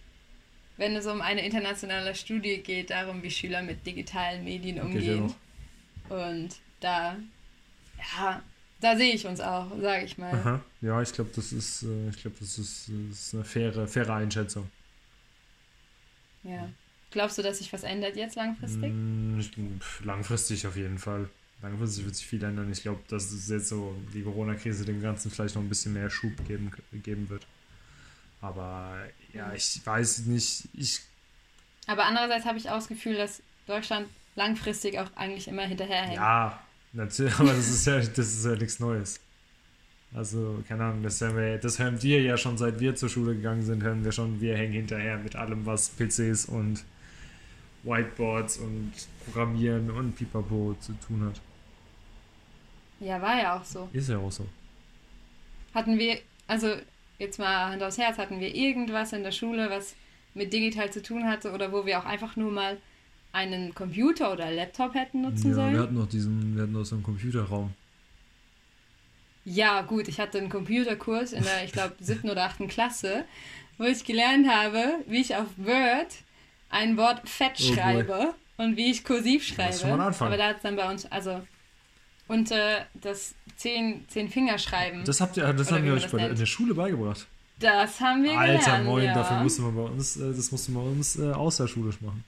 wenn 0.76 0.94
es 0.96 1.06
um 1.06 1.20
eine 1.20 1.44
internationale 1.44 2.14
Studie 2.14 2.58
geht, 2.58 2.90
darum, 2.90 3.22
wie 3.22 3.30
Schüler 3.30 3.62
mit 3.62 3.86
digitalen 3.86 4.44
Medien 4.44 4.80
umgehen. 4.80 5.34
Und 6.08 6.50
da, 6.80 7.16
ja, 8.16 8.42
da 8.80 8.96
sehe 8.96 9.14
ich 9.14 9.26
uns 9.26 9.40
auch, 9.40 9.70
sage 9.80 10.04
ich 10.04 10.18
mal. 10.18 10.32
Aha. 10.32 10.60
Ja, 10.82 11.00
ich 11.00 11.12
glaube, 11.12 11.30
das 11.34 11.52
ist, 11.52 11.82
äh, 11.82 12.10
ich 12.10 12.20
glaube, 12.20 12.36
das 12.38 12.58
ist, 12.58 12.90
das 13.08 13.18
ist 13.18 13.34
eine 13.34 13.44
faire, 13.44 13.88
faire 13.88 14.14
Einschätzung. 14.14 14.70
Ja. 16.48 16.68
Glaubst 17.10 17.38
du, 17.38 17.42
dass 17.42 17.58
sich 17.58 17.72
was 17.72 17.82
ändert 17.82 18.16
jetzt 18.16 18.36
langfristig? 18.36 18.92
Mm, 18.92 19.40
langfristig 20.04 20.66
auf 20.66 20.76
jeden 20.76 20.98
Fall. 20.98 21.28
Langfristig 21.62 22.04
wird 22.04 22.14
sich 22.14 22.26
viel 22.26 22.42
ändern. 22.42 22.70
Ich 22.70 22.82
glaube, 22.82 23.00
dass 23.08 23.30
es 23.30 23.48
jetzt 23.48 23.68
so 23.68 23.96
die 24.12 24.22
Corona-Krise 24.22 24.84
dem 24.84 25.00
Ganzen 25.00 25.30
vielleicht 25.30 25.54
noch 25.54 25.62
ein 25.62 25.68
bisschen 25.68 25.94
mehr 25.94 26.10
Schub 26.10 26.32
geben, 26.46 26.70
geben 26.92 27.28
wird. 27.30 27.46
Aber 28.42 28.98
ja, 29.32 29.52
ich 29.54 29.80
weiß 29.84 30.26
nicht. 30.26 30.68
Ich 30.74 31.00
aber 31.86 32.04
andererseits 32.04 32.44
habe 32.44 32.58
ich 32.58 32.68
auch 32.68 32.76
das 32.76 32.88
Gefühl, 32.88 33.16
dass 33.16 33.42
Deutschland 33.66 34.08
langfristig 34.34 34.98
auch 34.98 35.08
eigentlich 35.14 35.48
immer 35.48 35.62
hinterherhängt. 35.62 36.16
Ja, 36.16 36.60
natürlich, 36.92 37.34
aber 37.38 37.52
das 37.52 37.68
ist 37.68 37.86
ja, 37.86 37.98
das 37.98 38.18
ist 38.18 38.44
ja 38.44 38.56
nichts 38.56 38.80
Neues. 38.80 39.20
Also, 40.14 40.62
keine 40.66 40.84
Ahnung, 40.84 41.02
das 41.02 41.20
hören, 41.20 41.36
wir, 41.36 41.58
das 41.58 41.78
hören 41.78 42.02
wir 42.02 42.22
ja 42.22 42.36
schon 42.36 42.56
seit 42.56 42.80
wir 42.80 42.94
zur 42.94 43.08
Schule 43.08 43.34
gegangen 43.34 43.62
sind, 43.62 43.82
hören 43.82 44.04
wir 44.04 44.12
schon, 44.12 44.40
wir 44.40 44.56
hängen 44.56 44.72
hinterher 44.72 45.18
mit 45.18 45.36
allem, 45.36 45.66
was 45.66 45.90
PCs 45.90 46.46
und 46.46 46.84
Whiteboards 47.82 48.58
und 48.58 48.92
Programmieren 49.25 49.90
und 49.90 50.16
Pipapo 50.16 50.75
zu 50.80 50.92
tun 51.06 51.25
hat. 51.26 51.40
Ja, 53.00 53.20
war 53.20 53.38
ja 53.38 53.58
auch 53.58 53.64
so. 53.64 53.88
Ist 53.92 54.08
ja 54.08 54.18
auch 54.18 54.32
so. 54.32 54.46
Hatten 55.75 55.98
wir, 55.98 56.18
also 56.46 56.75
jetzt 57.18 57.38
mal 57.38 57.70
Hand 57.70 57.82
aufs 57.82 57.98
Herz, 57.98 58.18
hatten 58.18 58.40
wir 58.40 58.54
irgendwas 58.54 59.12
in 59.12 59.22
der 59.22 59.32
Schule, 59.32 59.68
was 59.70 59.94
mit 60.34 60.52
digital 60.52 60.90
zu 60.90 61.02
tun 61.02 61.26
hatte 61.26 61.52
oder 61.52 61.72
wo 61.72 61.84
wir 61.84 61.98
auch 61.98 62.06
einfach 62.06 62.36
nur 62.36 62.50
mal 62.50 62.78
einen 63.32 63.75
Computer 63.75 64.32
oder 64.32 64.50
Laptop 64.50 64.94
hätten 64.94 65.22
nutzen 65.22 65.50
ja, 65.50 65.54
sollen? 65.54 65.75
wir 65.75 65.80
hatten 65.80 65.94
noch 65.94 66.08
diesen, 66.08 66.54
wir 66.54 66.62
hatten 66.62 66.72
noch 66.72 66.84
so 66.84 66.94
einen 66.94 67.04
Computerraum. 67.04 67.72
Ja, 69.46 69.82
gut, 69.82 70.08
ich 70.08 70.18
hatte 70.18 70.38
einen 70.38 70.50
Computerkurs 70.50 71.32
in 71.32 71.44
der, 71.44 71.64
ich 71.64 71.70
glaube, 71.70 71.94
siebten 72.00 72.28
oder 72.28 72.44
achten 72.44 72.66
Klasse, 72.66 73.24
wo 73.78 73.84
ich 73.84 74.04
gelernt 74.04 74.48
habe, 74.48 74.98
wie 75.06 75.20
ich 75.20 75.36
auf 75.36 75.46
Word 75.56 76.08
ein 76.68 76.96
Wort 76.96 77.26
fett 77.28 77.52
Oh 77.60 77.72
schreibe 77.74 78.34
und 78.56 78.76
wie 78.76 78.90
ich 78.90 79.04
kursiv 79.04 79.56
Da 79.56 79.66
musst 79.66 79.82
du 79.82 79.86
schreibe. 79.86 79.96
mal. 79.98 80.12
Aber 80.12 80.36
da 80.36 80.48
hat 80.48 80.56
es 80.56 80.62
dann 80.62 80.74
bei 80.74 80.90
uns, 80.90 81.06
also 81.06 81.40
und 82.26 82.50
äh, 82.50 82.80
das 82.94 83.36
zehn, 83.56 84.04
zehn 84.08 84.28
Fingerschreiben. 84.28 85.00
Das, 85.00 85.18
Das 85.18 85.20
habt 85.20 85.36
ihr, 85.36 85.52
das 85.52 85.70
haben 85.70 85.84
wir 85.84 85.92
euch 85.92 86.02
das 86.02 86.10
bei 86.10 86.18
der, 86.18 86.30
in 86.30 86.36
der 86.38 86.46
Schule 86.46 86.74
beigebracht. 86.74 87.24
haben 88.00 88.24
wir 88.24 88.36
Alter 88.36 88.58
gelernt. 88.58 88.84
Moin, 88.84 89.04
ja. 89.04 89.14
dafür 89.14 89.40
musste 89.44 89.62
man 89.62 89.76
bei 89.76 89.82
uns, 89.82 90.16
äh, 90.16 90.34
das 90.34 90.50
musste 90.50 90.72
man 90.72 90.84
bei 90.84 90.90
uns 90.90 91.16
äh, 91.20 91.30
außerschulisch 91.30 92.00
machen. 92.00 92.24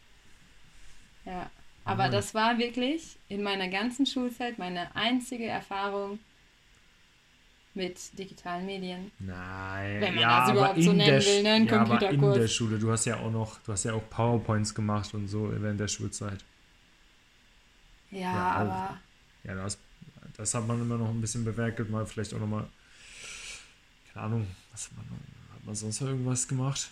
Ja, 1.25 1.51
aber 1.85 2.05
Mann. 2.05 2.13
das 2.13 2.33
war 2.33 2.59
wirklich 2.59 3.17
in 3.29 3.43
meiner 3.43 3.67
ganzen 3.67 4.07
Schulzeit 4.07 4.57
meine 4.59 4.95
einzige 4.95 5.47
Erfahrung 5.47 6.21
mit 7.79 8.19
digitalen 8.19 8.67
Medien. 8.67 9.11
Nein, 9.21 10.01
Wenn 10.01 10.15
man 10.15 10.23
ja, 10.23 10.29
das 10.29 10.49
aber 10.51 10.61
überhaupt 10.61 10.83
so 10.83 10.93
in 10.93 10.99
nennen 10.99 11.07
der, 11.07 11.21
will, 11.25 11.43
ne, 11.43 11.53
ein 11.55 11.67
ja, 11.67 11.81
aber 11.81 12.09
in 12.11 12.33
der 12.33 12.47
Schule, 12.49 12.79
du 12.79 12.91
hast 12.93 13.05
ja 13.05 13.17
auch 13.19 13.31
noch, 13.33 13.59
du 13.65 13.73
hast 13.73 13.85
ja 13.85 13.93
auch 13.95 14.09
PowerPoints 14.11 14.75
gemacht 14.75 15.13
und 15.15 15.27
so 15.29 15.51
während 15.61 15.81
der 15.81 15.89
Schulzeit. 15.89 16.45
Ja, 18.11 18.21
Ja, 18.33 18.51
aber 18.53 19.01
Ja, 19.45 19.55
das, 19.55 19.79
das 20.37 20.55
hat 20.55 20.67
man 20.67 20.81
immer 20.81 20.99
noch 20.99 21.09
ein 21.11 21.21
bisschen 21.21 21.45
bewerkelt, 21.45 21.91
mal 21.91 22.07
vielleicht 22.07 22.35
auch 22.35 22.39
nochmal, 22.41 22.67
keine 24.13 24.27
Ahnung, 24.27 24.47
was 24.73 24.87
hat 24.87 24.97
man, 24.97 25.07
noch- 25.07 25.55
hat 25.55 25.65
man 25.65 25.75
sonst 25.75 26.01
noch 26.01 26.09
irgendwas 26.09 26.47
gemacht? 26.49 26.91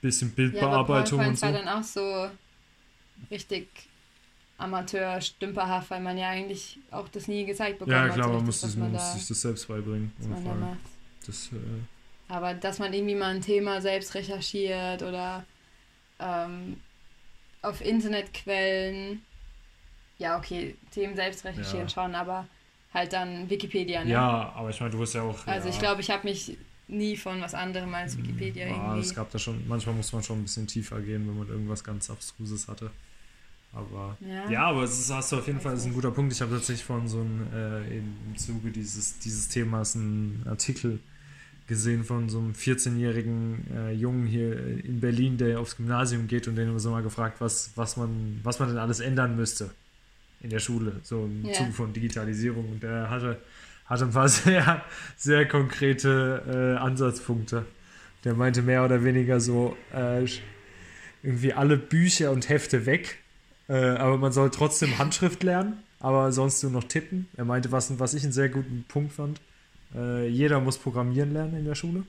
Bisschen 0.00 0.30
ja, 0.30 0.34
Bildbearbeitung 0.34 1.18
und 1.26 1.36
PowerPoint 1.36 1.38
so. 1.38 1.46
war 1.46 1.52
dann 1.52 1.68
auch 1.68 1.82
so 1.82 2.30
richtig 3.30 3.68
Amateur, 4.58 5.20
stümperhaft, 5.20 5.90
weil 5.90 6.00
man 6.00 6.16
ja 6.16 6.30
eigentlich 6.30 6.78
auch 6.90 7.08
das 7.08 7.28
nie 7.28 7.44
gezeigt 7.44 7.78
bekommen 7.78 7.94
Ja, 7.94 8.08
klar, 8.08 8.28
man 8.28 8.46
was 8.46 8.76
man 8.76 8.92
da, 8.92 8.98
sich 9.12 9.28
das 9.28 9.40
selbst 9.42 9.68
beibringen. 9.68 10.12
was 10.18 10.42
man 10.44 10.60
da. 10.60 10.76
Das, 11.26 11.50
äh, 11.52 12.32
Aber 12.32 12.54
dass 12.54 12.78
man 12.78 12.92
irgendwie 12.94 13.14
mal 13.14 13.34
ein 13.34 13.42
Thema 13.42 13.80
selbst 13.82 14.14
recherchiert 14.14 15.02
oder 15.02 15.44
ähm, 16.18 16.80
auf 17.62 17.80
Internetquellen, 17.84 19.22
ja, 20.18 20.38
okay, 20.38 20.76
Themen 20.90 21.16
selbst 21.16 21.44
recherchieren 21.44 21.88
Ja. 21.88 21.92
schon, 21.92 22.14
aber 22.14 22.46
halt 22.94 23.12
dann 23.12 23.50
Wikipedia, 23.50 24.04
ne? 24.04 24.12
ja, 24.12 24.52
aber 24.54 24.70
ich 24.70 24.80
meine, 24.80 24.92
du 24.92 25.00
hast 25.02 25.12
ja 25.12 25.22
auch. 25.22 25.46
Also 25.46 25.68
ja, 25.68 25.74
ich 25.74 25.78
glaube, 25.80 26.00
ich 26.00 26.10
habe 26.10 26.26
mich 26.26 26.56
nie 26.88 27.16
von 27.16 27.40
was 27.42 27.52
anderem 27.52 27.92
als 27.94 28.16
Wikipedia 28.16 28.66
Ja, 28.66 28.72
irgendwie. 28.72 29.00
es 29.00 29.14
gab 29.14 29.30
da 29.32 29.38
schon, 29.38 29.66
manchmal 29.68 29.94
muss 29.96 30.12
man 30.12 30.22
schon 30.22 30.38
ein 30.38 30.44
bisschen 30.44 30.66
tiefer 30.66 31.00
gehen, 31.00 31.26
wenn 31.28 31.36
man 31.38 31.48
irgendwas 31.48 31.84
ganz 31.84 32.08
Abstruses 32.08 32.68
hatte. 32.68 32.90
Aber 33.76 34.16
Ja. 34.20 34.50
ja, 34.50 34.62
aber 34.68 34.84
es 34.84 34.98
ist, 34.98 35.12
hast 35.12 35.32
du 35.32 35.36
auf 35.36 35.46
jeden 35.46 35.60
Fall, 35.60 35.74
ist 35.74 35.84
ein 35.84 35.92
guter 35.92 36.10
Punkt. 36.10 36.32
Ich 36.32 36.40
habe 36.40 36.52
tatsächlich 36.52 36.84
von 36.84 37.06
so 37.08 37.20
einem, 37.20 37.46
äh, 37.54 37.98
im 37.98 38.36
Zuge 38.36 38.70
dieses, 38.70 39.18
dieses 39.18 39.48
Themas 39.48 39.94
einen 39.94 40.42
Artikel 40.48 40.98
gesehen 41.66 42.04
von 42.04 42.28
so 42.28 42.38
einem 42.38 42.52
14-jährigen 42.52 43.66
äh, 43.74 43.92
Jungen 43.92 44.26
hier 44.26 44.56
in 44.84 45.00
Berlin, 45.00 45.36
der 45.36 45.60
aufs 45.60 45.76
Gymnasium 45.76 46.26
geht 46.28 46.48
und 46.48 46.56
den 46.56 46.68
haben 46.68 46.74
wir 46.74 46.80
so 46.80 46.90
mal 46.90 47.02
gefragt, 47.02 47.40
was, 47.40 47.72
was, 47.74 47.96
man, 47.96 48.40
was 48.44 48.58
man 48.60 48.68
denn 48.68 48.78
alles 48.78 49.00
ändern 49.00 49.36
müsste 49.36 49.70
in 50.40 50.50
der 50.50 50.60
Schule, 50.60 51.00
so 51.02 51.24
im 51.24 51.44
Ja. 51.44 51.52
Zuge 51.54 51.72
von 51.72 51.92
Digitalisierung. 51.92 52.70
Und 52.70 52.82
der 52.82 53.10
hatte, 53.10 53.40
hatte 53.86 54.04
ein 54.04 54.10
paar 54.12 54.28
sehr, 54.30 54.82
sehr 55.16 55.46
konkrete 55.48 56.76
äh, 56.78 56.80
Ansatzpunkte. 56.80 57.66
Der 58.24 58.34
meinte 58.34 58.62
mehr 58.62 58.84
oder 58.84 59.04
weniger 59.04 59.38
so, 59.40 59.76
äh, 59.92 60.24
irgendwie 61.22 61.52
alle 61.52 61.76
Bücher 61.76 62.30
und 62.30 62.48
Hefte 62.48 62.86
weg, 62.86 63.18
äh, 63.68 63.74
aber 63.96 64.16
man 64.18 64.32
soll 64.32 64.50
trotzdem 64.50 64.96
Handschrift 64.98 65.42
lernen, 65.42 65.82
aber 66.00 66.32
sonst 66.32 66.62
nur 66.62 66.72
noch 66.72 66.84
tippen. 66.84 67.28
Er 67.36 67.44
meinte, 67.44 67.72
was, 67.72 67.98
was 67.98 68.14
ich 68.14 68.22
einen 68.22 68.32
sehr 68.32 68.48
guten 68.48 68.84
Punkt 68.88 69.12
fand, 69.12 69.40
äh, 69.94 70.28
jeder 70.28 70.60
muss 70.60 70.78
programmieren 70.78 71.32
lernen 71.32 71.56
in 71.56 71.64
der 71.64 71.74
Schule. 71.74 72.04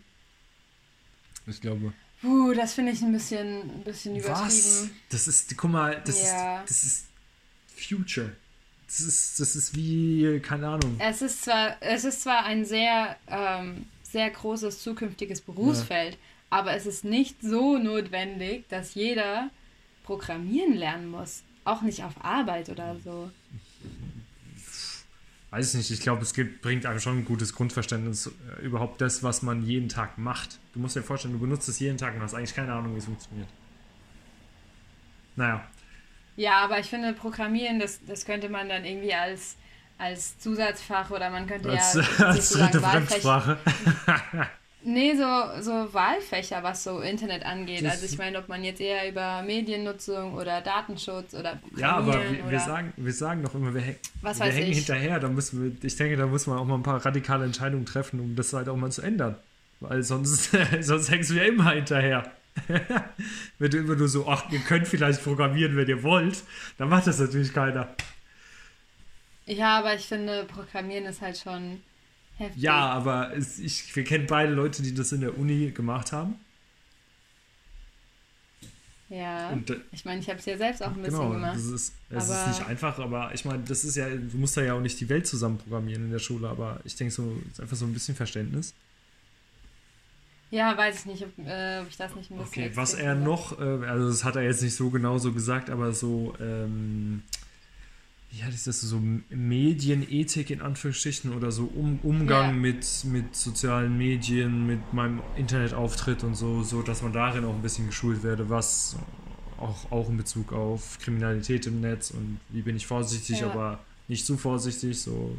Ich 1.46 1.62
glaube. 1.62 1.94
Puh, 2.22 2.54
das 2.54 2.74
finde 2.74 2.92
ich 2.92 3.02
ein 3.02 3.12
bisschen, 3.14 3.62
ein 3.62 3.84
bisschen 3.84 4.16
übertrieben. 4.16 4.40
Was? 4.42 4.90
Das 5.10 5.28
ist, 5.28 5.56
guck 5.58 5.72
mal, 5.72 6.02
das, 6.04 6.24
Ja. 6.24 6.62
ist, 6.62 6.70
das 6.70 6.84
ist 6.84 7.06
Future. 7.76 8.32
Das 8.88 9.00
ist, 9.02 9.40
das 9.40 9.56
ist 9.56 9.76
wie, 9.76 10.40
keine 10.40 10.68
Ahnung. 10.68 10.96
Es 11.00 11.22
ist 11.22 11.44
zwar, 11.44 11.76
es 11.82 12.06
ist 12.06 12.22
zwar 12.24 12.46
ein 12.46 12.66
sehr, 12.66 13.18
ähm, 13.28 13.86
sehr 14.02 14.30
großes 14.30 14.82
zukünftiges 14.82 15.42
Berufsfeld, 15.42 16.18
aber 16.50 16.74
es 16.74 16.86
ist 16.86 17.04
nicht 17.04 17.36
so 17.42 17.78
notwendig, 17.78 18.68
dass 18.70 18.96
jeder 18.96 19.50
programmieren 20.04 20.74
lernen 20.74 21.12
muss. 21.12 21.44
Auch 21.68 21.82
nicht 21.82 22.02
auf 22.04 22.14
Arbeit 22.24 22.70
oder 22.70 22.96
so. 23.04 23.30
Weiß 25.50 25.70
ich 25.70 25.78
nicht, 25.78 25.92
ich 25.92 26.00
glaube, 26.00 26.22
es 26.22 26.34
gibt, 26.34 26.62
bringt 26.62 26.86
einem 26.86 27.00
schon 27.00 27.18
ein 27.20 27.26
gutes 27.26 27.54
Grundverständnis 27.54 28.28
äh, 28.28 28.62
überhaupt 28.62 29.02
das, 29.02 29.22
was 29.22 29.42
man 29.42 29.64
jeden 29.64 29.90
Tag 29.90 30.18
macht. 30.18 30.60
Du 30.74 30.80
musst 30.80 30.96
dir 30.96 31.04
vorstellen, 31.04 31.34
du 31.34 31.40
benutzt 31.40 31.68
es 31.68 31.80
jeden 31.80 31.98
Tag 31.98 32.16
und 32.16 32.22
hast 32.22 32.34
eigentlich 32.36 32.56
keine 32.56 32.72
Ahnung, 32.74 32.94
wie 32.96 33.00
es 33.00 33.06
funktioniert. 33.06 33.50
Naja, 35.36 35.62
Ja, 36.38 36.60
aber 36.64 36.80
ich 36.80 36.88
finde, 36.88 37.12
Programmieren, 37.14 37.80
das, 37.80 38.00
das 38.06 38.26
könnte 38.26 38.48
man 38.50 38.70
dann 38.70 38.86
irgendwie 38.86 39.14
als, 39.14 39.58
als 39.98 40.40
Zusatzfach 40.40 41.10
oder 41.12 41.30
man 41.30 41.48
könnte 41.48 41.70
als, 41.70 41.96
ja 41.96 42.02
als 42.28 42.50
dritte. 42.50 42.80
Fremdsprache. 42.80 43.58
Nee, 44.84 45.16
so, 45.16 45.62
so 45.62 45.94
Wahlfächer, 45.94 46.62
was 46.64 46.84
so 46.84 47.00
Internet 47.02 47.44
angeht. 47.46 47.84
Das- 47.84 47.94
also 47.94 48.06
ich 48.06 48.18
meine, 48.18 48.38
ob 48.40 48.48
man 48.48 48.64
jetzt 48.64 48.80
eher 48.80 49.10
über 49.10 49.42
Mediennutzung 49.42 50.36
oder 50.36 50.62
Datenschutz 50.62 51.34
oder 51.34 51.60
Ja, 51.76 51.98
aber 51.98 52.14
wir, 52.14 52.40
oder 52.44 52.52
wir, 52.52 52.60
sagen, 52.60 52.94
wir 52.96 53.12
sagen 53.14 53.44
doch 53.44 53.54
immer, 53.56 53.74
wir, 53.74 53.82
häng, 53.82 53.96
was 54.22 54.40
wir 54.40 54.46
hängen 54.48 54.72
ich. 54.72 54.78
hinterher. 54.78 55.20
Da 55.20 55.28
müssen 55.30 55.64
wir, 55.82 55.86
ich 55.86 55.96
denke, 55.96 56.16
da 56.16 56.28
muss 56.28 56.48
man 56.48 56.58
auch 56.60 56.66
mal 56.66 56.76
ein 56.76 56.84
paar 56.84 57.04
radikale 57.06 57.44
Entscheidungen 57.46 57.86
treffen, 57.86 58.20
um 58.20 58.36
das 58.36 58.54
halt 58.54 58.70
auch 58.70 58.78
mal 58.78 58.92
zu 58.92 59.02
ändern. 59.02 59.36
Weil 59.80 60.04
sonst, 60.04 60.52
sonst 60.82 61.10
hängst 61.12 61.32
du 61.32 61.34
ja 61.36 61.44
immer 61.44 61.72
hinterher. 61.72 62.32
wenn 63.60 63.72
du 63.72 63.78
immer 63.78 63.96
nur 63.96 64.08
so, 64.08 64.28
ach, 64.28 64.50
ihr 64.52 64.60
könnt 64.60 64.88
vielleicht 64.88 65.24
programmieren, 65.24 65.76
wenn 65.76 65.88
ihr 65.88 66.02
wollt, 66.04 66.44
dann 66.78 66.90
macht 66.90 67.06
das 67.08 67.20
natürlich 67.20 67.54
keiner. 67.54 67.88
Ja, 69.46 69.80
aber 69.80 69.94
ich 69.96 70.06
finde, 70.06 70.44
Programmieren 70.46 71.06
ist 71.06 71.22
halt 71.22 71.38
schon 71.38 71.82
heftig. 72.38 72.62
Ja, 72.62 72.90
aber 72.90 73.36
es, 73.36 73.60
ich, 73.60 73.96
wir 73.96 74.04
kennen 74.04 74.26
beide 74.28 74.54
Leute, 74.54 74.82
die 74.82 74.94
das 74.94 75.12
in 75.12 75.22
der 75.22 75.38
Uni 75.38 75.72
gemacht 75.72 76.12
haben. 76.12 76.36
Ja. 79.10 79.50
Und, 79.50 79.74
Ich 79.92 80.04
meine, 80.04 80.20
ich 80.20 80.30
habe 80.30 80.40
es 80.40 80.46
ja 80.46 80.58
selbst 80.58 80.84
auch 80.84 80.88
ein 80.88 81.02
bisschen 81.02 81.20
genau, 81.20 81.32
gemacht. 81.32 81.58
ist, 81.58 81.94
es 82.10 82.30
ist 82.30 82.48
nicht 82.48 82.66
einfach, 82.68 83.00
aber 83.00 83.32
ich 83.34 83.46
meine, 83.46 83.64
das 83.64 83.86
ist 83.86 83.96
ja, 83.96 84.10
du 84.10 84.38
musst 84.38 84.58
da 84.58 84.62
ja 84.62 84.74
auch 84.74 84.82
nicht 84.82 85.00
die 85.00 85.08
Welt 85.08 85.26
zusammen 85.26 85.58
programmieren 85.58 86.06
in 86.06 86.12
der 86.12 86.20
Schule, 86.20 86.50
aber 86.50 86.82
ich 86.84 86.96
denke 86.96 87.14
so, 87.14 87.38
es 87.46 87.54
ist 87.54 87.62
einfach 87.62 87.78
so 87.78 87.86
ein 87.86 87.94
bisschen 87.94 88.16
Verständnis. 88.16 88.74
Ja, 90.50 90.78
weiß 90.78 91.00
ich 91.00 91.06
nicht, 91.06 91.24
ob, 91.24 91.46
äh, 91.46 91.80
ob 91.82 91.90
ich 91.90 91.98
das 91.98 92.16
nicht 92.16 92.32
ein 92.32 92.38
bisschen. 92.38 92.64
Okay, 92.64 92.72
was 92.76 92.94
er 92.94 93.16
noch, 93.16 93.60
äh, 93.60 93.64
also 93.86 94.10
das 94.10 94.24
hat 94.24 94.36
er 94.36 94.44
jetzt 94.44 94.62
nicht 94.62 94.76
so 94.76 94.90
genau 94.90 95.18
so 95.18 95.34
gesagt, 95.34 95.70
aber 95.70 95.94
so, 95.94 96.36
ähm, 96.40 97.24
wie 98.30 98.38
ich 98.50 98.64
das, 98.64 98.82
so 98.82 99.02
Medienethik 99.30 100.50
in 100.50 100.62
Anführungsstrichen 100.62 101.34
oder 101.34 101.52
so 101.52 101.66
um, 101.66 102.00
Umgang 102.04 102.48
Ja. 102.48 102.52
mit, 102.54 102.86
mit 103.06 103.36
sozialen 103.36 103.98
Medien, 103.98 104.68
mit 104.68 104.94
meinem 104.94 105.22
Internetauftritt 105.38 106.24
und 106.24 106.36
so, 106.36 106.62
so, 106.64 106.82
dass 106.82 107.02
man 107.02 107.14
darin 107.14 107.46
auch 107.46 107.54
ein 107.56 107.62
bisschen 107.62 107.88
geschult 107.88 108.24
werde, 108.24 108.50
was 108.50 108.96
auch, 109.58 109.92
auch 109.92 110.10
in 110.10 110.18
Bezug 110.18 110.54
auf 110.54 111.00
Kriminalität 111.00 111.66
im 111.68 111.82
Netz 111.82 112.12
und 112.12 112.40
wie 112.50 112.62
bin 112.62 112.76
ich 112.76 112.86
vorsichtig, 112.86 113.40
Ja. 113.40 113.50
aber 113.50 113.80
nicht 114.08 114.26
zu 114.26 114.38
vorsichtig, 114.38 115.02
so 115.02 115.36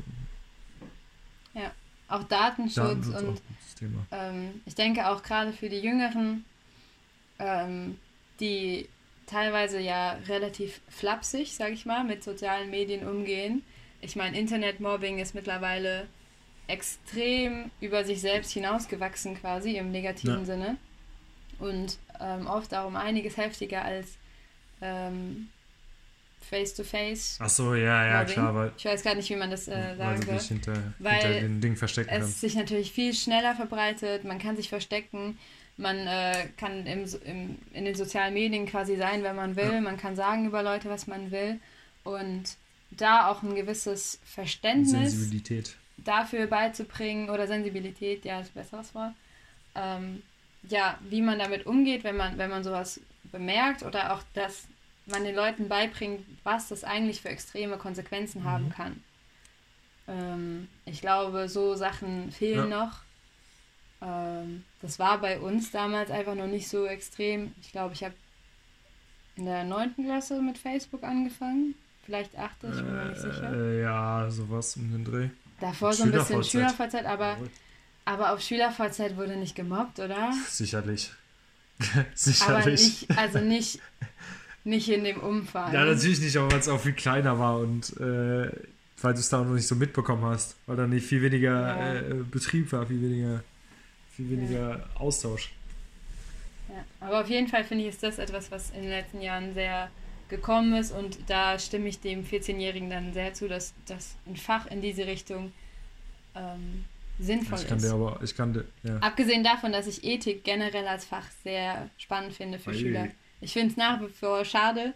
Auch 2.10 2.22
Datenschutz, 2.24 2.74
Datenschutz 2.76 3.14
auch 3.16 3.22
und 3.28 3.40
Thema. 3.78 4.06
ähm, 4.12 4.62
ich 4.64 4.74
denke 4.74 5.06
auch 5.08 5.22
gerade 5.22 5.52
für 5.52 5.68
die 5.68 5.76
Jüngeren, 5.80 6.42
ähm, 7.38 7.98
die 8.40 8.88
teilweise 9.28 9.78
ja 9.78 10.12
relativ 10.28 10.80
flapsig, 10.88 11.54
sag 11.54 11.72
ich 11.72 11.86
mal, 11.86 12.04
mit 12.04 12.24
sozialen 12.24 12.70
Medien 12.70 13.06
umgehen. 13.06 13.62
Ich 14.00 14.16
meine, 14.16 14.38
Internetmobbing 14.38 15.18
ist 15.18 15.34
mittlerweile 15.34 16.06
extrem 16.66 17.70
über 17.80 18.04
sich 18.04 18.20
selbst 18.20 18.52
hinausgewachsen 18.52 19.38
quasi 19.40 19.76
im 19.76 19.90
negativen 19.90 20.40
Ja. 20.40 20.44
Sinne 20.44 20.76
und 21.58 21.98
ähm, 22.20 22.46
oft 22.46 22.74
auch 22.74 22.86
um 22.86 22.96
einiges 22.96 23.36
heftiger 23.36 23.84
als 23.84 24.16
ähm, 24.80 25.48
Face-to-Face. 26.48 27.38
Ach 27.40 27.48
so, 27.48 27.74
ja, 27.74 28.06
ja, 28.06 28.18
Mobbing. 28.20 28.32
klar, 28.34 28.54
weil, 28.54 28.72
Ich 28.76 28.84
weiß 28.84 29.02
gar 29.02 29.14
nicht, 29.14 29.28
wie 29.28 29.36
man 29.36 29.50
das 29.50 29.66
äh, 29.68 29.96
sagen 29.96 30.22
soll. 30.22 30.38
hinter, 30.38 30.94
Weil 30.98 31.14
hinter 31.14 31.40
den 31.40 31.60
Ding 31.60 31.76
verstecken 31.76 32.10
es 32.14 32.40
sich 32.40 32.54
natürlich 32.54 32.92
viel 32.92 33.12
schneller 33.14 33.54
verbreitet, 33.54 34.24
man 34.24 34.38
kann 34.38 34.56
sich 34.56 34.68
verstecken, 34.68 35.38
man 35.78 36.06
äh, 36.06 36.48
kann 36.58 36.86
im, 36.86 37.04
im, 37.24 37.58
in 37.72 37.84
den 37.86 37.94
sozialen 37.94 38.34
Medien 38.34 38.66
quasi 38.66 38.96
sein, 38.96 39.22
wenn 39.22 39.36
man 39.36 39.56
will, 39.56 39.72
Ja. 39.74 39.80
man 39.80 39.96
kann 39.96 40.14
sagen 40.16 40.46
über 40.46 40.62
Leute, 40.62 40.90
was 40.90 41.06
man 41.06 41.30
will 41.30 41.58
und 42.04 42.44
da 42.90 43.28
auch 43.28 43.42
ein 43.42 43.54
gewisses 43.54 44.18
Verständnis 44.24 45.30
dafür 45.96 46.46
beizubringen 46.46 47.30
oder 47.30 47.46
Sensibilität, 47.46 48.24
ja, 48.24 48.40
ist 48.40 48.50
ein 48.50 48.60
besseres 48.62 48.94
Wort, 48.94 49.12
ähm, 49.74 50.22
ja, 50.68 50.98
wie 51.08 51.22
man 51.22 51.38
damit 51.38 51.66
umgeht, 51.66 52.04
wenn 52.04 52.16
man, 52.16 52.36
wenn 52.38 52.50
man 52.50 52.64
sowas 52.64 53.00
bemerkt 53.30 53.82
oder 53.82 54.12
auch, 54.14 54.22
dass 54.34 54.66
man 55.06 55.24
den 55.24 55.34
Leuten 55.34 55.68
beibringt, 55.68 56.24
was 56.44 56.68
das 56.68 56.84
eigentlich 56.84 57.22
für 57.22 57.28
extreme 57.30 57.76
Konsequenzen 57.78 58.44
haben 58.44 58.66
Mhm. 58.66 58.70
kann. 58.70 59.02
Ähm, 60.08 60.68
ich 60.86 61.00
glaube, 61.00 61.48
so 61.48 61.74
Sachen 61.74 62.30
fehlen 62.32 62.70
Ja. 62.70 62.84
noch. 62.84 63.00
Ähm, 64.00 64.64
das 64.80 64.98
war 64.98 65.20
bei 65.20 65.40
uns 65.40 65.70
damals 65.70 66.10
einfach 66.10 66.34
noch 66.34 66.46
nicht 66.46 66.68
so 66.68 66.86
extrem. 66.86 67.52
Ich 67.60 67.72
glaube, 67.72 67.94
ich 67.94 68.04
habe 68.04 68.14
in 69.36 69.44
der 69.44 69.64
9. 69.64 69.94
Klasse 70.04 70.40
mit 70.40 70.58
Facebook 70.58 71.02
angefangen. 71.02 71.74
Vielleicht 72.04 72.36
8. 72.36 72.50
ich 72.64 72.70
bin 72.70 72.92
mir 72.94 73.04
nicht 73.06 73.20
sicher. 73.20 73.52
Äh, 73.52 73.82
ja, 73.82 74.30
sowas 74.30 74.76
um 74.76 74.90
den 74.90 75.04
Dreh. 75.04 75.28
Davor 75.60 75.92
so 75.92 76.04
ein 76.04 76.12
bisschen. 76.12 76.42
Schülervollzeit, 76.42 77.04
aber, 77.04 77.36
aber 78.04 78.32
auf 78.32 78.40
Schülervollzeit 78.40 79.16
wurde 79.16 79.36
nicht 79.36 79.54
gemobbt, 79.54 79.98
oder? 79.98 80.32
Sicherlich. 80.48 81.10
Aber 81.94 82.04
Sicherlich. 82.14 83.06
nicht, 83.08 83.18
also 83.18 83.38
nicht, 83.38 83.80
nicht 84.64 84.88
in 84.88 85.04
dem 85.04 85.20
Umfang. 85.20 85.72
Ja, 85.72 85.84
natürlich 85.84 86.20
nicht, 86.20 86.36
aber 86.36 86.50
weil 86.50 86.58
es 86.58 86.68
auch 86.68 86.80
viel 86.80 86.92
kleiner 86.92 87.38
war 87.38 87.58
und 87.60 87.90
äh, 88.00 88.50
weil 89.00 89.14
du 89.14 89.20
es 89.20 89.28
da 89.28 89.38
auch 89.40 89.44
noch 89.44 89.54
nicht 89.54 89.68
so 89.68 89.76
mitbekommen 89.76 90.24
hast, 90.24 90.56
weil 90.66 90.74
da 90.76 90.88
nicht 90.88 91.06
viel 91.06 91.22
weniger 91.22 91.52
Ja. 91.52 91.94
äh, 92.00 92.14
Betrieb 92.28 92.72
war, 92.72 92.84
viel 92.86 93.00
weniger, 93.00 93.44
viel 94.18 94.30
weniger 94.30 94.84
Austausch. 94.96 95.52
Ja, 96.68 96.84
aber 97.00 97.20
auf 97.20 97.28
jeden 97.28 97.46
Fall 97.46 97.64
finde 97.64 97.84
ich, 97.84 97.90
ist 97.90 98.02
das 98.02 98.18
etwas, 98.18 98.50
was 98.50 98.70
in 98.70 98.82
den 98.82 98.90
letzten 98.90 99.22
Jahren 99.22 99.54
sehr 99.54 99.90
gekommen 100.28 100.74
ist 100.74 100.90
und 100.92 101.18
da 101.28 101.58
stimme 101.58 101.88
ich 101.88 102.00
dem 102.00 102.24
14-Jährigen 102.24 102.90
dann 102.90 103.14
sehr 103.14 103.32
zu, 103.32 103.48
dass, 103.48 103.72
dass 103.86 104.16
ein 104.26 104.36
Fach 104.36 104.66
in 104.66 104.82
diese 104.82 105.06
Richtung 105.06 105.52
ähm, 106.34 106.84
sinnvoll 107.18 107.60
Ich 107.60 107.68
kann 107.68 107.78
ist. 107.78 107.86
dir 107.86 107.94
aber, 107.94 108.20
ich 108.22 108.36
kann 108.36 108.52
dir, 108.52 108.64
ja. 108.82 108.98
Abgesehen 108.98 109.44
davon, 109.44 109.72
dass 109.72 109.86
ich 109.86 110.04
Ethik 110.04 110.44
generell 110.44 110.86
als 110.86 111.04
Fach 111.04 111.24
sehr 111.44 111.88
spannend 111.96 112.34
finde 112.34 112.58
für 112.58 112.70
Ui. 112.70 112.78
Schüler. 112.78 113.08
Ich 113.40 113.52
finde 113.52 113.68
es 113.68 113.76
nach 113.76 114.00
wie 114.00 114.08
vor 114.08 114.44
schade, 114.44 114.92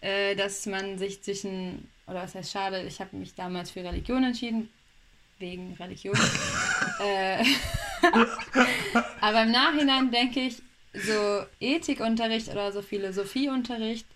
äh, 0.00 0.34
dass 0.34 0.66
man 0.66 0.98
sich 0.98 1.22
zwischen, 1.22 1.88
oder 2.06 2.24
was 2.24 2.34
heißt 2.34 2.50
schade, 2.50 2.82
ich 2.82 3.00
habe 3.00 3.16
mich 3.16 3.34
damals 3.34 3.70
für 3.70 3.82
Religion 3.82 4.24
entschieden, 4.24 4.68
wegen 5.38 5.72
Religion. 5.74 6.18
äh, 7.00 7.42
aber 9.20 9.42
im 9.42 9.50
Nachhinein 9.50 10.10
denke 10.10 10.40
ich, 10.40 10.62
so 10.94 11.44
Ethikunterricht 11.60 12.48
oder 12.48 12.72
so 12.72 12.82
Philosophieunterricht 12.82 14.06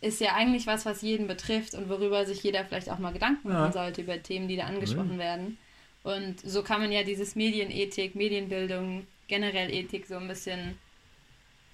ist 0.00 0.20
ja 0.20 0.34
eigentlich 0.34 0.66
was, 0.66 0.84
was 0.84 1.02
jeden 1.02 1.26
betrifft 1.26 1.74
und 1.74 1.88
worüber 1.88 2.26
sich 2.26 2.42
jeder 2.42 2.64
vielleicht 2.64 2.90
auch 2.90 2.98
mal 2.98 3.12
Gedanken 3.12 3.48
Ja. 3.48 3.60
machen 3.60 3.72
sollte 3.72 4.02
über 4.02 4.20
Themen, 4.22 4.48
die 4.48 4.56
da 4.56 4.64
angesprochen 4.64 5.18
werden. 5.18 5.58
Und 6.02 6.40
so 6.40 6.62
kann 6.62 6.80
man 6.80 6.90
ja 6.90 7.04
dieses 7.04 7.36
Medienethik, 7.36 8.16
Medienbildung, 8.16 9.06
generell 9.28 9.72
Ethik 9.72 10.06
so 10.06 10.16
ein 10.16 10.26
bisschen, 10.26 10.76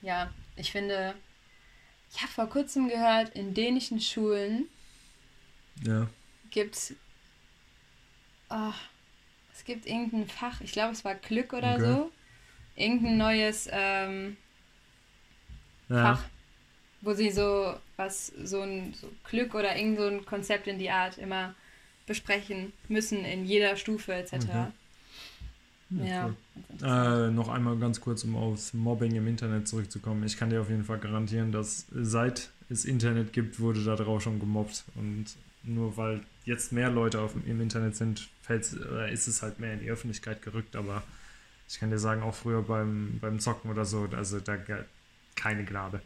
ja, 0.03 0.31
ich 0.57 0.71
finde, 0.71 1.15
ich 2.13 2.21
habe 2.21 2.31
vor 2.31 2.47
kurzem 2.47 2.89
gehört, 2.89 3.35
in 3.35 3.55
dänischen 3.55 4.01
Schulen 4.01 4.69
ja. 5.83 6.09
gibt 6.51 6.75
es, 6.75 6.95
es 9.59 9.65
gibt 9.65 9.87
irgendein 9.87 10.27
Fach, 10.29 10.61
ich 10.61 10.73
glaube 10.73 10.93
es 10.93 11.05
war 11.05 11.17
Glück 11.17 11.53
oder 11.53 11.75
Okay. 11.75 11.95
so, 11.95 12.11
irgendein 12.77 13.19
neues 13.19 13.69
ähm, 13.73 14.37
Ja. 15.89 16.15
Fach, 16.15 16.25
wo 17.01 17.13
sie 17.13 17.31
so 17.31 17.75
was, 17.97 18.29
so 18.45 18.61
ein 18.63 18.95
so 18.95 19.11
Glück 19.29 19.55
oder 19.55 19.77
irgend 19.77 19.99
so 19.99 20.07
ein 20.07 20.25
Konzept 20.25 20.69
in 20.69 20.79
die 20.79 20.91
Art 20.91 21.19
immer 21.19 21.55
besprechen 22.07 22.73
müssen 22.89 23.25
in 23.25 23.45
jeder 23.45 23.77
Stufe 23.77 24.15
etc. 24.15 24.33
Okay. 24.35 24.67
Ja. 25.91 26.31
interessant. 26.31 26.37
Äh, 26.83 27.31
noch 27.33 27.49
einmal 27.49 27.77
ganz 27.79 28.01
kurz, 28.01 28.23
um 28.25 28.37
aufs 28.37 28.75
Mobbing 28.75 29.15
im 29.17 29.27
Internet 29.27 29.67
zurückzukommen. 29.67 30.23
Ich 30.25 30.37
kann 30.37 30.51
dir 30.51 30.61
auf 30.61 30.71
jeden 30.71 30.85
Fall 30.85 30.99
garantieren, 30.99 31.51
dass 31.51 31.87
seit 31.91 32.51
es 32.71 32.85
Internet 32.85 33.33
gibt, 33.33 33.59
wurde 33.59 33.83
da 33.83 33.97
drauf 33.97 34.23
schon 34.23 34.39
gemobbt. 34.39 34.85
Und 34.95 35.27
nur 35.63 35.97
weil 35.97 36.21
jetzt 36.45 36.73
mehr 36.73 36.91
Leute 36.91 37.21
auf, 37.21 37.35
im 37.35 37.61
Internet 37.61 37.97
sind, 37.97 38.29
fällt's, 38.43 38.75
oder 38.77 39.09
ist 39.09 39.27
es 39.27 39.43
halt 39.43 39.59
mehr 39.61 39.75
in 39.75 39.81
die 39.81 39.91
Öffentlichkeit 39.91 40.43
gerückt. 40.43 40.77
Aber 40.77 41.03
ich 41.69 41.79
kann 41.79 41.91
dir 41.91 41.99
sagen, 41.99 42.23
auch 42.23 42.35
früher 42.35 42.63
beim, 42.63 43.19
beim 43.21 43.39
Zocken 43.41 43.71
oder 43.71 43.85
so, 43.85 44.09
also 44.17 44.41
da 44.41 44.57
keine 45.35 45.65
Gnade. 45.65 46.01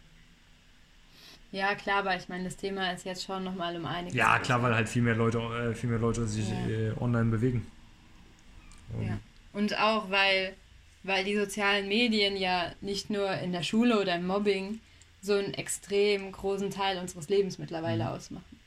Ja, 1.52 1.74
klar, 1.74 1.98
aber 1.98 2.16
ich 2.16 2.28
meine, 2.28 2.44
das 2.44 2.56
Thema 2.56 2.92
ist 2.92 3.04
jetzt 3.04 3.24
schon 3.24 3.44
nochmal 3.44 3.76
um 3.76 3.84
einiges. 3.84 4.16
Ja, 4.16 4.38
klar, 4.38 4.62
weil 4.62 4.74
halt 4.74 4.88
viel 4.88 5.02
mehr 5.02 5.14
Leute, 5.14 5.38
äh, 5.38 5.74
viel 5.74 5.90
mehr 5.90 5.98
Leute 5.98 6.26
sich 6.26 6.48
Ja. 6.48 6.68
äh, 6.68 6.92
online 6.98 7.30
bewegen. 7.30 7.66
Und 8.96 9.06
Ja. 9.06 9.18
Und 9.52 9.78
auch, 9.78 10.10
weil, 10.10 10.54
weil 11.02 11.24
die 11.24 11.36
sozialen 11.36 11.88
Medien 11.88 12.36
ja 12.38 12.72
nicht 12.80 13.10
nur 13.10 13.30
in 13.34 13.52
der 13.52 13.62
Schule 13.62 14.00
oder 14.00 14.14
im 14.16 14.26
Mobbing 14.26 14.80
so 15.20 15.34
einen 15.34 15.52
extrem 15.54 16.32
großen 16.32 16.70
Teil 16.70 16.96
unseres 16.98 17.28
Lebens 17.28 17.58
mittlerweile 17.58 18.04
Mhm. 18.04 18.10
ausmachen. 18.10 18.60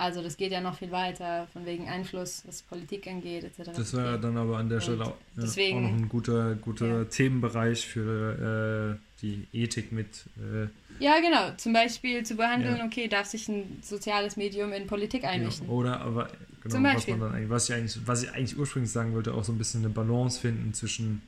Also 0.00 0.22
das 0.22 0.36
geht 0.36 0.50
ja 0.52 0.60
noch 0.60 0.78
viel 0.78 0.90
weiter, 0.90 1.46
von 1.52 1.66
wegen 1.66 1.88
Einfluss, 1.88 2.42
was 2.46 2.62
Politik 2.62 3.06
angeht, 3.06 3.44
etc. 3.44 3.70
Das 3.76 3.92
wäre 3.94 4.18
dann 4.18 4.36
aber 4.38 4.56
an 4.58 4.68
der 4.68 4.78
Und 4.78 4.82
Stelle 4.82 5.04
auch, 5.04 5.08
ja, 5.36 5.42
deswegen- 5.42 5.76
auch 5.78 5.82
noch 5.90 5.96
ein 5.98 6.08
guter, 6.08 6.54
guter 6.54 6.86
Ja. 7.00 7.04
Themenbereich 7.04 7.86
für 7.86 8.98
äh, 8.98 9.20
die 9.22 9.46
Ethik 9.52 9.92
mit. 9.92 10.24
Äh, 10.38 10.68
Ja, 11.04 11.18
genau. 11.20 11.54
Zum 11.56 11.72
Beispiel 11.72 12.24
zu 12.24 12.34
behandeln, 12.36 12.76
Ja. 12.78 12.84
okay, 12.84 13.08
darf 13.08 13.26
sich 13.26 13.48
ein 13.48 13.78
soziales 13.82 14.36
Medium 14.36 14.72
in 14.72 14.86
Politik 14.86 15.24
einmischen. 15.24 15.66
ja, 15.66 15.72
oder 15.72 16.00
aber 16.00 16.30
genau, 16.62 16.74
Zum 16.76 16.84
was 16.84 16.94
Beispiel. 16.94 17.16
man 17.16 17.28
dann 17.28 17.36
eigentlich, 17.36 17.50
was 17.50 17.68
ich 17.68 17.74
eigentlich, 17.74 17.98
was 18.06 18.22
ich 18.22 18.30
eigentlich 18.32 18.58
ursprünglich 18.58 18.92
sagen 18.92 19.14
wollte, 19.14 19.34
auch 19.34 19.44
so 19.44 19.52
ein 19.52 19.58
bisschen 19.58 19.80
eine 19.84 19.92
Balance 19.92 20.40
finden 20.40 20.72
zwischen 20.74 21.22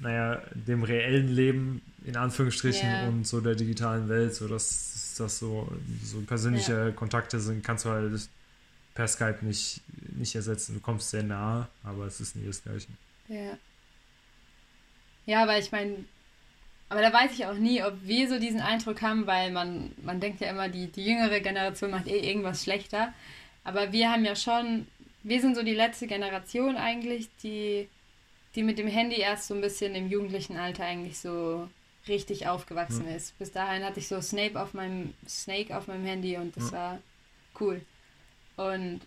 naja, 0.00 0.42
dem 0.54 0.82
reellen 0.82 1.28
Leben 1.28 1.80
in 2.04 2.16
Anführungsstrichen 2.16 3.08
und 3.08 3.26
so 3.26 3.40
der 3.40 3.54
digitalen 3.54 4.08
Welt, 4.08 4.34
so 4.34 4.46
dass 4.46 4.94
das 5.20 5.38
so, 5.38 5.68
so 6.02 6.20
persönliche 6.22 6.92
Kontakte 6.92 7.40
sind, 7.40 7.64
kannst 7.64 7.84
du 7.84 7.90
halt 7.90 8.28
per 8.94 9.08
Skype 9.08 9.38
nicht, 9.42 9.80
nicht 10.16 10.34
ersetzen. 10.34 10.74
Du 10.74 10.80
kommst 10.80 11.10
sehr 11.10 11.22
nah, 11.22 11.68
aber 11.84 12.06
es 12.06 12.20
ist 12.20 12.34
nie 12.36 12.46
das 12.46 12.62
Gleiche. 12.62 12.88
Ja. 13.28 13.58
Ja, 15.26 15.42
aber 15.42 15.58
ich 15.58 15.72
meine, 15.72 16.04
aber 16.88 17.02
da 17.02 17.12
weiß 17.12 17.32
ich 17.32 17.46
auch 17.46 17.54
nie, 17.54 17.82
ob 17.82 17.94
wir 18.02 18.28
so 18.28 18.38
diesen 18.38 18.60
Eindruck 18.60 19.02
haben, 19.02 19.26
weil 19.26 19.50
man, 19.50 19.92
man 20.02 20.20
denkt 20.20 20.40
ja 20.40 20.50
immer, 20.50 20.68
die, 20.68 20.86
die 20.86 21.04
jüngere 21.04 21.40
Generation 21.40 21.90
macht 21.90 22.06
eh 22.06 22.18
irgendwas 22.18 22.62
schlechter. 22.62 23.12
Aber 23.64 23.92
wir 23.92 24.10
haben 24.10 24.24
ja 24.24 24.36
schon, 24.36 24.86
wir 25.24 25.40
sind 25.40 25.56
so 25.56 25.62
die 25.62 25.74
letzte 25.74 26.06
Generation 26.06 26.76
eigentlich, 26.76 27.28
die, 27.42 27.88
die 28.54 28.62
mit 28.62 28.78
dem 28.78 28.86
Handy 28.86 29.16
erst 29.16 29.48
so 29.48 29.54
ein 29.54 29.60
bisschen 29.60 29.94
im 29.96 30.08
jugendlichen 30.08 30.56
Alter 30.56 30.84
eigentlich 30.84 31.18
so 31.18 31.68
richtig 32.08 32.46
aufgewachsen 32.46 33.08
ist. 33.08 33.38
Bis 33.38 33.52
dahin 33.52 33.84
hatte 33.84 34.00
ich 34.00 34.08
so 34.08 34.20
Snape 34.20 34.60
auf 34.60 34.74
meinem, 34.74 35.12
Snake 35.28 35.76
auf 35.76 35.86
meinem 35.88 36.04
Handy 36.04 36.36
und 36.36 36.56
das 36.56 36.70
Ja. 36.70 36.78
war 36.78 36.98
cool. 37.60 37.80
Und 38.56 39.00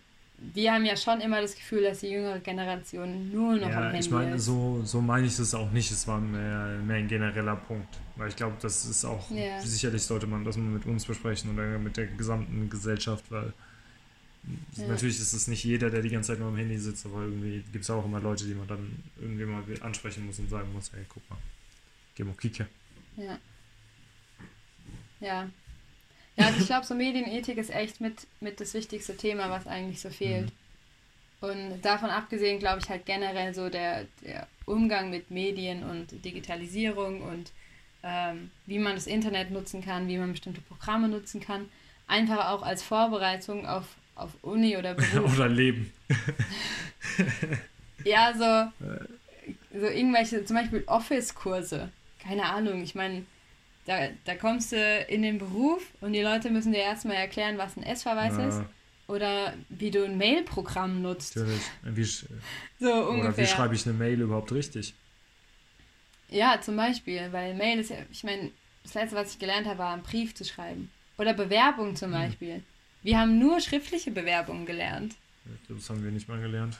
wir 0.54 0.72
haben 0.72 0.84
ja 0.86 0.96
schon 0.96 1.20
immer 1.20 1.40
das 1.42 1.54
Gefühl, 1.54 1.82
dass 1.82 2.00
die 2.00 2.08
jüngere 2.08 2.38
Generation 2.38 3.30
nur 3.30 3.56
noch 3.56 3.66
am 3.66 3.72
Ja, 3.72 3.82
Handy 3.90 3.98
ich 4.00 4.10
meine, 4.10 4.36
ist. 4.36 4.46
so, 4.46 4.82
so 4.84 5.00
meine 5.00 5.26
ich 5.26 5.38
es 5.38 5.54
auch 5.54 5.70
nicht. 5.70 5.90
Es 5.90 6.06
war 6.06 6.20
mehr, 6.20 6.78
mehr 6.78 6.96
ein 6.96 7.08
genereller 7.08 7.56
Punkt. 7.56 7.98
Weil 8.16 8.28
ich 8.28 8.36
glaube, 8.36 8.56
das 8.60 8.84
ist 8.86 9.04
auch, 9.04 9.30
Ja. 9.30 9.60
sicherlich 9.60 10.02
sollte 10.02 10.26
man 10.26 10.44
das 10.44 10.56
mal 10.56 10.64
mit 10.64 10.86
uns 10.86 11.04
besprechen 11.04 11.52
oder 11.52 11.78
mit 11.78 11.96
der 11.96 12.06
gesamten 12.06 12.70
Gesellschaft, 12.70 13.24
weil 13.30 13.52
Ja. 14.76 14.86
natürlich 14.88 15.18
ist 15.20 15.32
es 15.32 15.46
nicht 15.48 15.64
jeder, 15.64 15.90
der 15.90 16.00
die 16.02 16.08
ganze 16.08 16.28
Zeit 16.32 16.38
nur 16.38 16.48
am 16.48 16.56
Handy 16.56 16.78
sitzt, 16.78 17.04
aber 17.06 17.22
irgendwie 17.22 17.62
gibt 17.72 17.84
es 17.84 17.90
auch 17.90 18.04
immer 18.04 18.20
Leute, 18.20 18.44
die 18.46 18.54
man 18.54 18.66
dann 18.66 19.02
irgendwie 19.20 19.44
mal 19.44 19.62
ansprechen 19.82 20.26
muss 20.26 20.38
und 20.38 20.48
sagen 20.48 20.72
muss, 20.72 20.90
hey, 20.92 21.04
guck 21.08 21.28
mal, 21.28 21.38
geh 22.14 22.24
mal 22.24 22.34
kicken. 22.34 22.66
Ja. 23.20 23.38
Ja. 25.20 25.48
Ja, 26.36 26.46
also 26.46 26.60
ich 26.60 26.66
glaube, 26.66 26.86
so 26.86 26.94
Medienethik 26.94 27.58
ist 27.58 27.70
echt 27.70 28.00
mit, 28.00 28.26
mit 28.40 28.60
das 28.60 28.72
wichtigste 28.72 29.16
Thema, 29.16 29.50
was 29.50 29.66
eigentlich 29.66 30.00
so 30.00 30.08
fehlt. 30.08 30.52
Und 31.40 31.80
davon 31.82 32.10
abgesehen, 32.10 32.58
glaube 32.58 32.80
ich 32.80 32.88
halt 32.88 33.04
generell 33.04 33.54
so 33.54 33.68
der, 33.68 34.06
der 34.22 34.46
Umgang 34.66 35.10
mit 35.10 35.30
Medien 35.30 35.82
und 35.82 36.24
Digitalisierung 36.24 37.22
und 37.22 37.50
ähm, 38.02 38.50
wie 38.66 38.78
man 38.78 38.94
das 38.94 39.06
Internet 39.06 39.50
nutzen 39.50 39.82
kann, 39.84 40.08
wie 40.08 40.16
man 40.16 40.32
bestimmte 40.32 40.60
Programme 40.62 41.08
nutzen 41.08 41.40
kann. 41.40 41.68
Einfach 42.06 42.50
auch 42.50 42.62
als 42.62 42.82
Vorbereitung 42.82 43.66
auf, 43.66 43.84
auf 44.14 44.30
Uni 44.42 44.76
oder 44.76 44.94
Beruf. 45.12 45.34
oder 45.34 45.48
Leben. 45.48 45.92
Ja, 48.04 48.32
so, 48.32 48.86
so 49.78 49.86
irgendwelche, 49.86 50.44
zum 50.44 50.56
Beispiel 50.56 50.84
Office-Kurse. 50.86 51.90
Keine 52.22 52.44
Ahnung, 52.44 52.82
ich 52.82 52.94
meine, 52.94 53.24
da, 53.86 54.08
da 54.24 54.34
kommst 54.34 54.72
du 54.72 55.04
in 55.08 55.22
den 55.22 55.38
Beruf 55.38 55.82
und 56.00 56.12
die 56.12 56.20
Leute 56.20 56.50
müssen 56.50 56.72
dir 56.72 56.80
erstmal 56.80 57.16
erklären, 57.16 57.58
was 57.58 57.76
ein 57.76 57.82
S-Verweis 57.82 58.36
Ja. 58.36 58.48
ist 58.48 58.62
oder 59.08 59.54
wie 59.68 59.90
du 59.90 60.04
ein 60.04 60.18
Mail-Programm 60.18 61.02
nutzt. 61.02 61.36
Natürlich. 61.36 61.62
Wie, 61.82 62.04
So 62.04 62.26
oder 62.86 63.04
wie 63.08 63.08
ungefähr. 63.20 63.46
schreibe 63.46 63.74
ich 63.74 63.86
eine 63.86 63.96
Mail 63.96 64.20
überhaupt 64.20 64.52
richtig? 64.52 64.94
Ja, 66.28 66.60
zum 66.60 66.76
Beispiel, 66.76 67.28
weil 67.32 67.54
Mail 67.54 67.80
ist 67.80 67.90
ja, 67.90 67.96
ich 68.12 68.22
meine, 68.22 68.50
das 68.84 68.94
letzte, 68.94 69.16
was 69.16 69.32
ich 69.32 69.38
gelernt 69.38 69.66
habe, 69.66 69.78
war 69.78 69.92
einen 69.94 70.02
Brief 70.02 70.34
zu 70.34 70.44
schreiben. 70.44 70.90
Oder 71.18 71.34
Bewerbung 71.34 71.96
zum 71.96 72.10
Mhm. 72.10 72.14
Beispiel. 72.14 72.62
Wir 73.02 73.18
haben 73.18 73.38
nur 73.38 73.60
schriftliche 73.60 74.10
Bewerbungen 74.10 74.66
gelernt. 74.66 75.14
Das 75.68 75.88
haben 75.90 76.04
wir 76.04 76.10
nicht 76.12 76.28
mal 76.28 76.40
gelernt. 76.40 76.78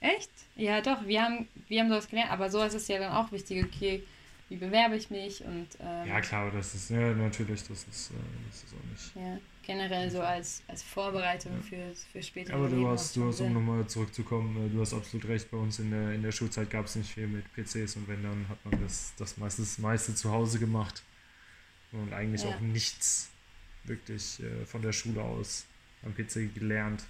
Echt? 0.00 0.30
Ja, 0.54 0.80
doch, 0.80 1.06
wir 1.06 1.22
haben, 1.22 1.48
wir 1.68 1.80
haben 1.80 1.88
sowas 1.88 2.08
gelernt, 2.08 2.30
aber 2.30 2.48
sowas 2.50 2.74
ist 2.74 2.88
ja 2.88 2.98
dann 2.98 3.12
auch 3.12 3.32
wichtig, 3.32 3.64
okay, 3.64 4.02
wie 4.48 4.56
bewerbe 4.56 4.96
ich 4.96 5.10
mich 5.10 5.42
und 5.44 5.68
ähm, 5.80 6.06
Ja, 6.06 6.20
klar, 6.20 6.50
das 6.50 6.74
ist, 6.74 6.90
ja, 6.90 7.12
natürlich, 7.14 7.62
das 7.66 7.84
ist, 7.84 8.10
äh, 8.10 8.14
das 8.48 8.62
ist 8.64 8.74
auch 8.74 8.90
nicht. 8.90 9.16
ja, 9.16 9.38
generell 9.62 10.10
so 10.10 10.20
als, 10.20 10.62
als 10.68 10.82
Vorbereitung 10.82 11.52
Ja. 11.54 11.62
für, 11.62 11.94
für 12.12 12.22
spätere 12.22 12.54
Aber 12.54 12.68
du 12.68 12.76
Leben 12.76 12.88
hast, 12.90 13.16
du 13.16 13.26
hast, 13.26 13.40
um 13.40 13.52
nochmal 13.52 13.86
zurückzukommen, 13.88 14.66
äh, 14.66 14.70
du 14.72 14.80
hast 14.80 14.94
absolut 14.94 15.26
recht, 15.28 15.50
bei 15.50 15.56
uns 15.56 15.78
in 15.80 15.90
der, 15.90 16.12
in 16.12 16.22
der 16.22 16.32
Schulzeit 16.32 16.70
gab 16.70 16.86
es 16.86 16.94
nicht 16.96 17.12
viel 17.12 17.26
mit 17.26 17.44
PCs 17.54 17.96
und 17.96 18.06
wenn, 18.08 18.22
dann 18.22 18.48
hat 18.48 18.64
man 18.64 18.80
das, 18.82 19.12
das 19.18 19.36
meistens 19.36 19.78
meiste 19.78 20.14
zu 20.14 20.30
Hause 20.30 20.58
gemacht 20.58 21.02
und 21.92 22.12
eigentlich 22.12 22.42
Ja. 22.44 22.50
auch 22.50 22.60
nichts 22.60 23.30
wirklich 23.84 24.40
äh, 24.40 24.64
von 24.66 24.82
der 24.82 24.92
Schule 24.92 25.22
aus 25.22 25.64
am 26.04 26.14
PC 26.14 26.54
gelernt. 26.54 27.04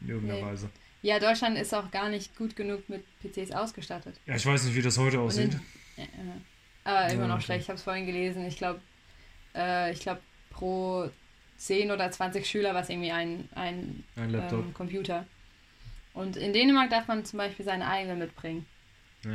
In 0.00 0.08
irgendeiner 0.08 0.40
Nee. 0.40 0.46
Weise. 0.52 0.70
Ja, 1.02 1.18
Deutschland 1.18 1.58
ist 1.58 1.74
auch 1.74 1.90
gar 1.90 2.08
nicht 2.08 2.34
gut 2.36 2.56
genug 2.56 2.88
mit 2.88 3.04
PCs 3.20 3.52
ausgestattet. 3.52 4.18
Ja, 4.26 4.36
ich 4.36 4.46
weiß 4.46 4.64
nicht, 4.64 4.74
wie 4.74 4.82
das 4.82 4.96
heute 4.98 5.20
aussieht. 5.20 5.58
Ja. 6.04 6.34
Aber 6.84 7.12
immer 7.12 7.22
Ja, 7.22 7.28
noch 7.28 7.34
okay. 7.36 7.44
schlecht. 7.44 7.62
Ich 7.62 7.68
habe 7.68 7.76
es 7.76 7.82
vorhin 7.82 8.06
gelesen. 8.06 8.44
Ich 8.46 8.56
glaube, 8.56 8.80
äh, 9.54 9.92
ich 9.92 10.00
glaube 10.00 10.20
pro 10.50 11.08
10 11.58 11.90
oder 11.90 12.10
20 12.10 12.46
Schüler 12.46 12.74
war 12.74 12.82
es 12.82 12.88
irgendwie 12.88 13.12
ein, 13.12 13.48
ein 13.54 14.04
Ein 14.16 14.30
Laptop. 14.30 14.60
ähm, 14.64 14.74
Computer. 14.74 15.26
Und 16.14 16.36
in 16.36 16.52
Dänemark 16.52 16.90
darf 16.90 17.06
man 17.06 17.24
zum 17.24 17.36
Beispiel 17.38 17.64
seine 17.64 17.86
eigenen 17.86 18.18
mitbringen. 18.18 18.66
ja. 19.24 19.30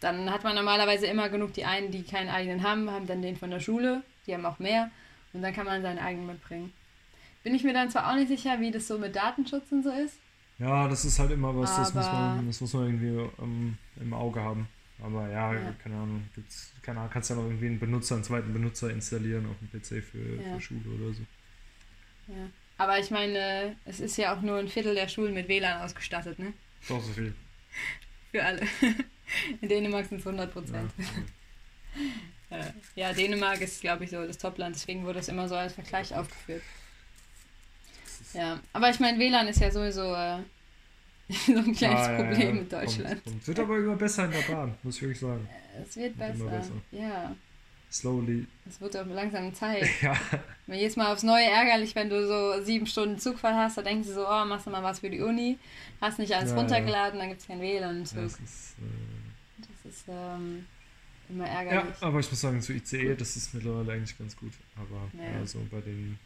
Dann 0.00 0.30
hat 0.30 0.44
man 0.44 0.54
normalerweise 0.54 1.06
immer 1.08 1.28
genug. 1.28 1.52
Die 1.52 1.66
einen, 1.66 1.90
die 1.90 2.02
keinen 2.02 2.30
eigenen 2.30 2.62
haben, 2.62 2.90
haben 2.90 3.06
dann 3.06 3.20
den 3.20 3.36
von 3.36 3.50
der 3.50 3.60
Schule. 3.60 4.02
Die 4.26 4.32
haben 4.32 4.46
auch 4.46 4.58
mehr. 4.58 4.90
Und 5.34 5.42
dann 5.42 5.52
kann 5.54 5.66
man 5.66 5.82
seinen 5.82 5.98
eigenen 5.98 6.26
mitbringen. 6.26 6.72
Bin 7.42 7.54
ich 7.54 7.64
mir 7.64 7.74
dann 7.74 7.90
zwar 7.90 8.10
auch 8.10 8.14
nicht 8.16 8.28
sicher, 8.28 8.60
wie 8.60 8.70
das 8.70 8.88
so 8.88 8.96
mit 8.96 9.14
Datenschutz 9.14 9.70
und 9.72 9.82
so 9.82 9.90
ist. 9.90 10.16
ja, 10.58 10.88
das 10.88 11.04
ist 11.04 11.18
halt 11.18 11.30
immer 11.32 11.54
was, 11.54 11.76
das 11.76 11.92
muss 11.92 12.06
man, 12.06 12.46
das 12.46 12.60
muss 12.62 12.72
man 12.72 12.84
irgendwie 12.86 13.30
ähm, 13.42 13.76
im 14.00 14.14
Auge 14.14 14.40
haben. 14.40 14.68
Aber 15.02 15.28
ja, 15.28 15.54
Ja. 15.54 15.74
keine 15.82 15.94
Ahnung, 15.96 16.28
gibt's, 16.34 16.72
keine 16.82 16.98
Ahnung, 17.00 17.10
kannst 17.12 17.30
ja 17.30 17.36
noch 17.36 17.44
irgendwie 17.44 17.66
einen 17.66 17.78
Benutzer, 17.80 18.16
einen 18.16 18.24
zweiten 18.24 18.52
Benutzer 18.52 18.90
installieren 18.90 19.46
auf 19.46 19.56
dem 19.58 19.68
PC 19.80 20.02
für, 20.04 20.18
Ja. 20.42 20.54
für 20.56 20.60
Schule 20.60 20.88
oder 20.90 21.14
so. 21.14 21.22
Ja. 22.28 22.48
Aber 22.78 22.98
ich 22.98 23.10
meine, 23.10 23.76
es 23.84 24.00
ist 24.00 24.16
ja 24.16 24.34
auch 24.34 24.40
nur 24.40 24.58
ein 24.58 24.68
Viertel 24.68 24.94
der 24.94 25.08
Schulen 25.08 25.34
mit 25.34 25.48
WLAN 25.48 25.82
ausgestattet, 25.82 26.38
ne? 26.38 26.52
Auch 26.88 27.02
so 27.02 27.12
viel. 27.12 27.34
Für 28.30 28.44
alle. 28.44 28.62
In 29.60 29.68
Dänemark 29.68 30.06
sind 30.06 30.18
es 30.20 30.26
100 30.26 30.46
Ja. 30.48 30.52
Prozent. 30.52 30.92
Ja. 32.50 32.72
ja, 32.94 33.12
Dänemark 33.12 33.60
ist, 33.60 33.80
glaube 33.80 34.04
ich, 34.04 34.10
so 34.10 34.24
das 34.26 34.38
Topland, 34.38 34.74
deswegen 34.76 35.02
wurde 35.04 35.14
das 35.18 35.28
immer 35.28 35.48
so 35.48 35.56
als 35.56 35.72
Vergleich 35.74 36.14
aufgeführt. 36.14 36.62
Ja, 38.32 38.60
aber 38.72 38.90
ich 38.90 39.00
meine, 39.00 39.18
WLAN 39.18 39.48
ist 39.48 39.60
ja 39.60 39.70
sowieso 39.70 40.14
äh, 40.14 40.38
so 41.46 41.52
ein 41.56 41.74
kleines 41.74 42.00
Ah, 42.00 42.12
ja, 42.12 42.16
Problem 42.24 42.54
ja, 42.56 42.62
in 42.62 42.68
Deutschland. 42.68 43.08
Kommt, 43.08 43.24
kommt. 43.24 43.46
Wird 43.48 43.58
aber 43.60 43.78
immer 43.78 43.96
besser 43.96 44.24
in 44.24 44.30
der 44.32 44.40
Bahn, 44.54 44.74
muss 44.82 44.96
ich 44.96 45.02
wirklich 45.02 45.20
sagen. 45.20 45.48
Es 45.82 45.96
wird 45.96 46.16
besser. 46.18 46.44
besser. 46.44 46.72
Ja, 46.90 47.34
Slowly. 47.92 48.46
es 48.68 48.80
wird 48.80 48.96
auch 48.96 49.06
langsam 49.06 49.52
Zeit. 49.54 49.84
Ja, 50.02 50.16
Mir 50.66 50.76
jedes 50.78 50.96
Mal 50.96 51.12
aufs 51.12 51.22
Neue 51.24 51.44
ärgerlich, 51.44 51.94
wenn 51.96 52.08
du 52.08 52.26
so 52.26 52.62
sieben 52.64 52.86
Stunden 52.86 53.18
Zugfahrt 53.18 53.54
hast, 53.56 53.76
da 53.78 53.82
denkst 53.82 54.06
du 54.08 54.14
so, 54.14 54.26
oh, 54.28 54.44
machst 54.44 54.66
du 54.66 54.70
mal 54.70 54.82
was 54.82 55.00
für 55.00 55.10
die 55.10 55.20
Uni, 55.20 55.58
hast 56.00 56.18
nicht 56.20 56.32
alles 56.32 56.50
Ja, 56.50 56.56
ja. 56.56 56.60
runtergeladen, 56.62 57.18
dann 57.18 57.28
gibt 57.30 57.40
es 57.40 57.46
kein 57.48 57.60
WLAN 57.60 57.98
im 57.98 58.04
Zug. 58.06 58.18
das 58.22 58.32
ist, 58.34 58.74
äh, 58.78 59.62
Das 59.82 59.92
ist 59.92 60.04
ähm, 60.08 60.66
immer 61.28 61.46
ja, 61.46 61.52
ärgerlich. 61.62 61.94
aber 62.00 62.20
ich 62.20 62.30
muss 62.30 62.40
sagen, 62.40 62.60
zu 62.62 62.72
ICE, 62.72 63.14
das 63.16 63.34
ist 63.36 63.52
mittlerweile 63.54 63.92
eigentlich 63.94 64.16
ganz 64.16 64.36
gut. 64.36 64.52
Aber 64.76 65.10
Ja. 65.20 65.38
ja. 65.40 65.46
so 65.46 65.58
bei 65.70 65.80
den 65.80 66.16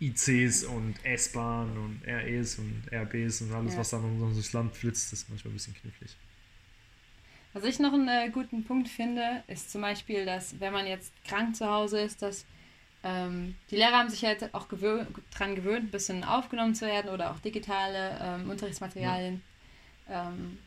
ICs 0.00 0.64
und 0.64 0.94
S-Bahn 1.04 1.76
und 1.76 2.02
REs 2.06 2.58
und 2.58 2.82
RBs 2.92 3.42
und 3.42 3.52
alles, 3.52 3.72
Ja. 3.74 3.80
was 3.80 3.90
da 3.90 3.98
noch 3.98 4.32
durchs 4.32 4.52
Land 4.52 4.74
flitzt, 4.76 5.12
ist 5.12 5.28
manchmal 5.28 5.52
ein 5.52 5.54
bisschen 5.56 5.74
knifflig. 5.74 6.16
Was 7.54 7.64
ich 7.64 7.78
noch 7.78 7.92
einen 7.92 8.08
äh, 8.08 8.30
guten 8.30 8.64
Punkt 8.64 8.88
finde, 8.88 9.42
ist 9.48 9.70
zum 9.72 9.80
Beispiel, 9.80 10.24
dass 10.24 10.60
wenn 10.60 10.72
man 10.72 10.86
jetzt 10.86 11.12
krank 11.24 11.56
zu 11.56 11.66
Hause 11.66 12.00
ist, 12.00 12.22
dass 12.22 12.44
ähm, 13.02 13.54
die 13.70 13.76
Lehrer 13.76 13.92
haben 13.98 14.10
sich 14.10 14.24
halt 14.24 14.52
auch 14.54 14.68
gewö 14.68 15.04
dran 15.30 15.54
gewöhnt, 15.56 15.84
ein 15.86 15.90
bisschen 15.90 16.24
aufgenommen 16.24 16.74
zu 16.74 16.86
werden 16.86 17.10
oder 17.10 17.30
auch 17.32 17.38
digitale 17.40 18.18
ähm, 18.20 18.50
Unterrichtsmaterialien 18.50 19.42
ähm, 20.10 20.58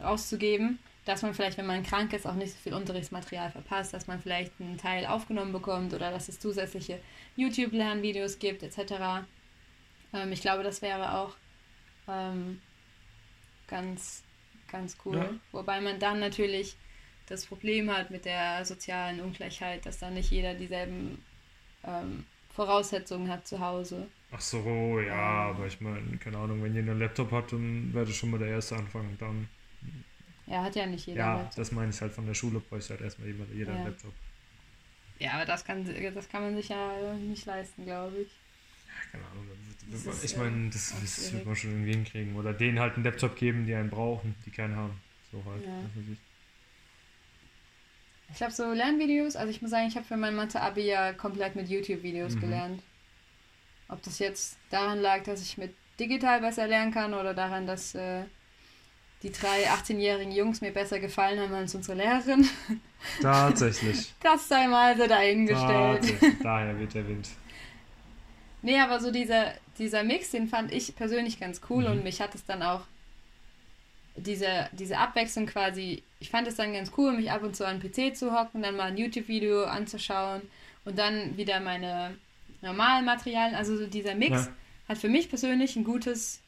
auszugeben, 0.00 0.78
dass 1.08 1.22
man 1.22 1.32
vielleicht, 1.32 1.56
wenn 1.56 1.66
man 1.66 1.82
krank 1.82 2.12
ist, 2.12 2.26
auch 2.26 2.34
nicht 2.34 2.52
so 2.52 2.58
viel 2.58 2.74
Unterrichtsmaterial 2.74 3.50
verpasst, 3.50 3.94
dass 3.94 4.06
man 4.06 4.20
vielleicht 4.20 4.52
einen 4.60 4.76
Teil 4.76 5.06
aufgenommen 5.06 5.52
bekommt 5.52 5.94
oder 5.94 6.10
dass 6.10 6.28
es 6.28 6.38
zusätzliche 6.38 7.00
YouTube-Lernvideos 7.36 8.38
gibt 8.38 8.62
etc. 8.62 9.24
Ähm, 10.12 10.32
ich 10.32 10.42
glaube, 10.42 10.62
das 10.62 10.82
wäre 10.82 11.14
auch 11.14 11.34
ähm, 12.08 12.60
ganz, 13.68 14.22
ganz 14.70 14.98
cool. 15.06 15.16
Ja. 15.16 15.30
Wobei 15.52 15.80
man 15.80 15.98
dann 15.98 16.20
natürlich 16.20 16.76
das 17.26 17.46
Problem 17.46 17.90
hat 17.90 18.10
mit 18.10 18.26
der 18.26 18.64
sozialen 18.66 19.20
Ungleichheit, 19.20 19.86
dass 19.86 19.98
dann 19.98 20.12
nicht 20.12 20.30
jeder 20.30 20.52
dieselben 20.52 21.24
ähm, 21.84 22.26
Voraussetzungen 22.50 23.30
hat 23.30 23.46
zu 23.46 23.60
Hause. 23.60 24.08
Ach 24.30 24.40
so, 24.40 25.00
ja, 25.00 25.48
aber 25.50 25.66
ich 25.66 25.80
meine, 25.80 26.18
keine 26.18 26.36
Ahnung, 26.36 26.62
wenn 26.62 26.74
jeder 26.74 26.90
einen 26.90 27.00
Laptop 27.00 27.32
hat, 27.32 27.52
dann 27.52 27.94
wäre 27.94 28.04
das 28.04 28.14
schon 28.14 28.30
mal 28.30 28.38
der 28.38 28.48
erste 28.48 28.76
Anfang. 28.76 29.08
Und 29.08 29.22
dann, 29.22 29.48
Ja, 30.48 30.62
hat 30.64 30.74
ja 30.76 30.86
nicht 30.86 31.06
jeder. 31.06 31.18
ja, 31.20 31.42
mit. 31.42 31.58
das 31.58 31.72
meine 31.72 31.90
ich 31.90 32.00
halt 32.00 32.12
von 32.12 32.26
der 32.26 32.34
Schule, 32.34 32.60
bräuchte 32.60 32.90
halt 32.94 33.02
erstmal 33.02 33.28
jeder, 33.28 33.70
Ja. 33.72 33.76
einen 33.76 33.84
Laptop. 33.86 34.12
ja, 35.18 35.32
aber 35.32 35.44
das 35.44 35.64
kann, 35.64 35.84
das 36.14 36.28
kann 36.28 36.42
man 36.42 36.56
sich 36.56 36.68
ja 36.70 37.14
nicht 37.14 37.44
leisten, 37.46 37.84
glaube 37.84 38.16
ich. 38.22 38.28
Keine 39.12 39.24
Ahnung, 39.26 39.46
Das 39.90 40.04
wird, 40.04 40.14
ist, 40.16 40.24
ich 40.24 40.36
meine, 40.36 40.70
das, 40.70 40.94
das 41.00 41.32
wird 41.32 41.46
man 41.46 41.54
schon 41.54 41.70
irgendwie 41.70 41.92
hinkriegen. 41.92 42.34
Oder 42.36 42.52
denen 42.52 42.80
halt 42.80 42.94
einen 42.94 43.04
Laptop 43.04 43.36
geben, 43.36 43.66
die 43.66 43.74
einen 43.74 43.90
brauchen, 43.90 44.34
die 44.44 44.50
keinen 44.50 44.74
haben. 44.74 45.00
So 45.30 45.42
halt. 45.44 45.64
Ja. 45.64 45.70
Ich 48.34 48.42
habe 48.42 48.52
so 48.52 48.72
Lernvideos, 48.72 49.36
also 49.36 49.50
ich 49.50 49.62
muss 49.62 49.70
sagen, 49.70 49.86
ich 49.88 49.96
habe 49.96 50.04
für 50.06 50.16
mein 50.16 50.34
Mathe-Abi 50.34 50.82
ja 50.82 51.12
komplett 51.12 51.56
mit 51.56 51.68
YouTube-Videos 51.68 52.34
Mhm. 52.34 52.40
gelernt. 52.40 52.82
Ob 53.88 54.02
das 54.02 54.18
jetzt 54.18 54.58
daran 54.70 55.00
lag, 55.00 55.22
dass 55.24 55.40
ich 55.42 55.56
mit 55.56 55.74
digital 55.98 56.40
besser 56.40 56.66
lernen 56.66 56.92
kann 56.92 57.14
oder 57.14 57.32
daran, 57.34 57.66
dass 57.66 57.94
äh, 57.94 58.24
die 59.22 59.32
drei 59.32 59.68
18-jährigen 59.68 60.32
Jungs 60.32 60.60
mir 60.60 60.70
besser 60.72 61.00
gefallen 61.00 61.40
haben 61.40 61.52
als 61.54 61.74
unsere 61.74 61.96
Lehrerin. 61.98 62.48
Tatsächlich. 63.22 64.12
Das 64.22 64.48
sei 64.48 64.66
mal 64.68 64.96
so 64.96 65.06
dahingestellt. 65.06 66.14
Daher 66.42 66.78
wird 66.78 66.94
der 66.94 67.08
Wind. 67.08 67.28
Nee, 68.62 68.78
aber 68.80 69.00
so 69.00 69.10
dieser, 69.10 69.54
dieser 69.78 70.02
Mix, 70.04 70.30
den 70.30 70.48
fand 70.48 70.72
ich 70.72 70.94
persönlich 70.96 71.38
ganz 71.40 71.60
cool 71.70 71.84
Mhm. 71.84 71.90
und 71.92 72.04
mich 72.04 72.20
hat 72.20 72.34
es 72.34 72.44
dann 72.44 72.62
auch 72.62 72.82
diese, 74.16 74.68
diese 74.72 74.98
Abwechslung 74.98 75.46
quasi, 75.46 76.02
ich 76.18 76.30
fand 76.30 76.48
es 76.48 76.56
dann 76.56 76.72
ganz 76.72 76.90
cool, 76.96 77.12
mich 77.12 77.30
ab 77.30 77.42
und 77.44 77.54
zu 77.54 77.64
an 77.66 77.78
den 77.80 77.90
PC 77.92 78.16
zu 78.16 78.32
hocken, 78.36 78.62
dann 78.62 78.76
mal 78.76 78.86
ein 78.88 78.96
YouTube-Video 78.96 79.64
anzuschauen 79.64 80.42
und 80.84 80.98
dann 80.98 81.36
wieder 81.36 81.60
meine 81.60 82.16
normalen 82.60 83.04
Materialien. 83.04 83.54
Also 83.54 83.76
so 83.76 83.86
dieser 83.86 84.16
Mix 84.16 84.46
Ja. 84.46 84.48
hat 84.88 84.98
für 84.98 85.08
mich 85.08 85.28
persönlich 85.28 85.76
ein 85.76 85.84
gutes 85.84 86.40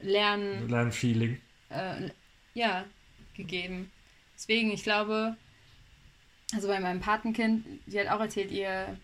Lernen 0.00 0.68
Lernfeeling. 0.68 1.40
Äh, 1.70 2.10
ja, 2.54 2.84
gegeben. 3.36 3.90
Deswegen, 4.34 4.70
ich 4.70 4.82
glaube, 4.82 5.36
also 6.54 6.68
bei 6.68 6.80
meinem 6.80 7.00
Patenkind, 7.00 7.64
die 7.86 7.98
hat 8.00 8.08
auch 8.08 8.20
erzählt, 8.20 8.50
ihr, 8.50 8.96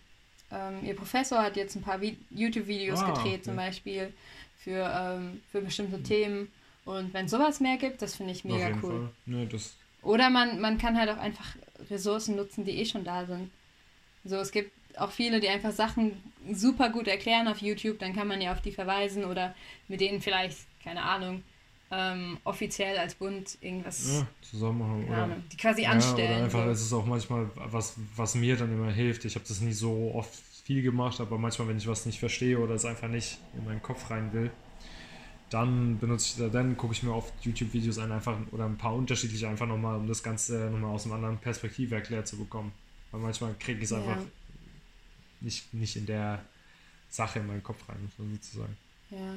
ähm, 0.51 0.83
ihr 0.83 0.95
Professor 0.95 1.41
hat 1.41 1.55
jetzt 1.57 1.75
ein 1.75 1.81
paar 1.81 1.99
Vi- 1.99 2.17
YouTube-Videos 2.31 3.01
Ah, 3.01 3.07
gedreht, 3.11 3.33
okay. 3.33 3.41
zum 3.41 3.55
Beispiel, 3.55 4.13
für, 4.57 4.91
ähm, 4.97 5.41
für 5.51 5.61
bestimmte 5.61 6.01
Themen. 6.01 6.51
Und 6.85 7.13
wenn 7.13 7.27
sowas 7.27 7.59
mehr 7.59 7.77
gibt, 7.77 8.01
das 8.01 8.15
finde 8.15 8.31
ich 8.31 8.45
mega 8.45 8.71
cool. 8.81 9.09
Nee, 9.25 9.47
Oder 10.01 10.29
man, 10.29 10.59
man 10.59 10.77
kann 10.77 10.97
halt 10.97 11.09
auch 11.09 11.17
einfach 11.17 11.55
Ressourcen 11.89 12.35
nutzen, 12.35 12.63
die 12.65 12.77
eh 12.79 12.85
schon 12.85 13.03
da 13.03 13.25
sind. 13.25 13.51
So, 14.23 14.37
es 14.37 14.51
gibt 14.51 14.71
auch 14.97 15.11
viele, 15.11 15.39
die 15.39 15.49
einfach 15.49 15.71
Sachen 15.71 16.21
super 16.51 16.89
gut 16.89 17.07
erklären 17.07 17.47
auf 17.47 17.61
YouTube, 17.61 17.99
dann 17.99 18.15
kann 18.15 18.27
man 18.27 18.41
ja 18.41 18.51
auf 18.53 18.61
die 18.61 18.71
verweisen 18.71 19.25
oder 19.25 19.53
mit 19.87 19.99
denen 19.99 20.21
vielleicht, 20.21 20.59
keine 20.83 21.01
Ahnung, 21.03 21.43
ähm, 21.97 22.37
offiziell 22.43 22.97
als 22.97 23.15
Bund 23.15 23.57
irgendwas, 23.61 24.07
ja, 24.13 24.27
zusammen 24.41 24.79
machen. 24.79 25.01
keine 25.05 25.13
Oder, 25.13 25.23
Ahnung, 25.23 25.43
die 25.51 25.57
quasi 25.57 25.83
ja, 25.83 25.91
anstellen. 25.91 26.33
oder 26.33 26.43
einfach 26.43 26.65
so. 26.65 26.71
ist 26.71 26.81
es 26.81 26.93
auch 26.93 27.05
manchmal, 27.05 27.49
was, 27.55 27.95
was 28.15 28.35
mir 28.35 28.57
dann 28.57 28.71
immer 28.73 28.91
hilft. 28.91 29.23
Ich 29.25 29.35
habe 29.35 29.45
das 29.47 29.61
nie 29.61 29.73
so 29.73 30.11
oft 30.13 30.33
viel 30.65 30.81
gemacht, 30.81 31.21
aber 31.21 31.37
manchmal, 31.37 31.67
wenn 31.69 31.77
ich 31.77 31.87
was 31.87 32.05
nicht 32.05 32.19
verstehe 32.19 32.59
oder 32.59 32.73
es 32.75 32.85
einfach 32.85 33.07
nicht 33.07 33.37
in 33.57 33.63
meinen 33.65 33.81
Kopf 33.81 34.09
rein 34.09 34.33
will, 34.33 34.51
dann 35.49 35.99
benutze 35.99 36.45
ich, 36.45 36.51
dann 36.51 36.75
gucke 36.75 36.93
ich 36.93 37.03
mir 37.03 37.13
oft 37.13 37.33
YouTube-Videos 37.43 37.99
an, 37.99 38.11
einfach 38.11 38.35
oder 38.51 38.65
ein 38.65 38.77
paar 38.77 38.95
unterschiedliche 38.95 39.47
einfach 39.47 39.67
nochmal, 39.67 39.95
um 39.97 40.07
das 40.07 40.23
Ganze 40.23 40.69
nochmal 40.71 40.91
aus 40.91 41.05
einer 41.05 41.15
anderen 41.15 41.37
Perspektive 41.37 41.95
erklärt 41.95 42.27
zu 42.27 42.35
bekommen. 42.37 42.71
Weil 43.11 43.21
manchmal 43.21 43.53
kriege 43.59 43.77
ich 43.77 43.85
es 43.85 43.91
Ja. 43.91 43.97
einfach 43.99 44.17
nicht, 45.41 45.73
nicht 45.73 45.95
in 45.95 46.05
der 46.07 46.43
Sache 47.09 47.39
in 47.39 47.47
meinen 47.47 47.63
Kopf 47.63 47.87
rein, 47.87 47.97
muss 48.03 48.17
man 48.17 48.33
sozusagen. 48.33 48.75
Ja. 49.11 49.35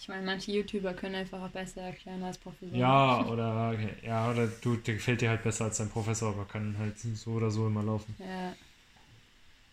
Ich 0.00 0.08
meine, 0.08 0.22
manche 0.24 0.50
YouTuber 0.50 0.94
können 0.94 1.14
einfach 1.16 1.42
auch 1.42 1.50
besser 1.50 1.82
erklären 1.82 2.22
als 2.22 2.38
Professoren. 2.38 2.78
Ja, 2.78 3.22
oder 3.28 3.76
ja, 4.02 4.30
oder 4.30 4.46
du, 4.46 4.76
der 4.76 4.94
gefällt 4.94 5.20
dir 5.20 5.28
halt 5.28 5.42
besser 5.42 5.66
als 5.66 5.76
dein 5.76 5.90
Professor, 5.90 6.30
aber 6.30 6.46
kann 6.46 6.74
halt 6.78 6.98
so 6.98 7.32
oder 7.32 7.50
so 7.50 7.66
immer 7.66 7.82
laufen. 7.82 8.14
Ja. 8.18 8.54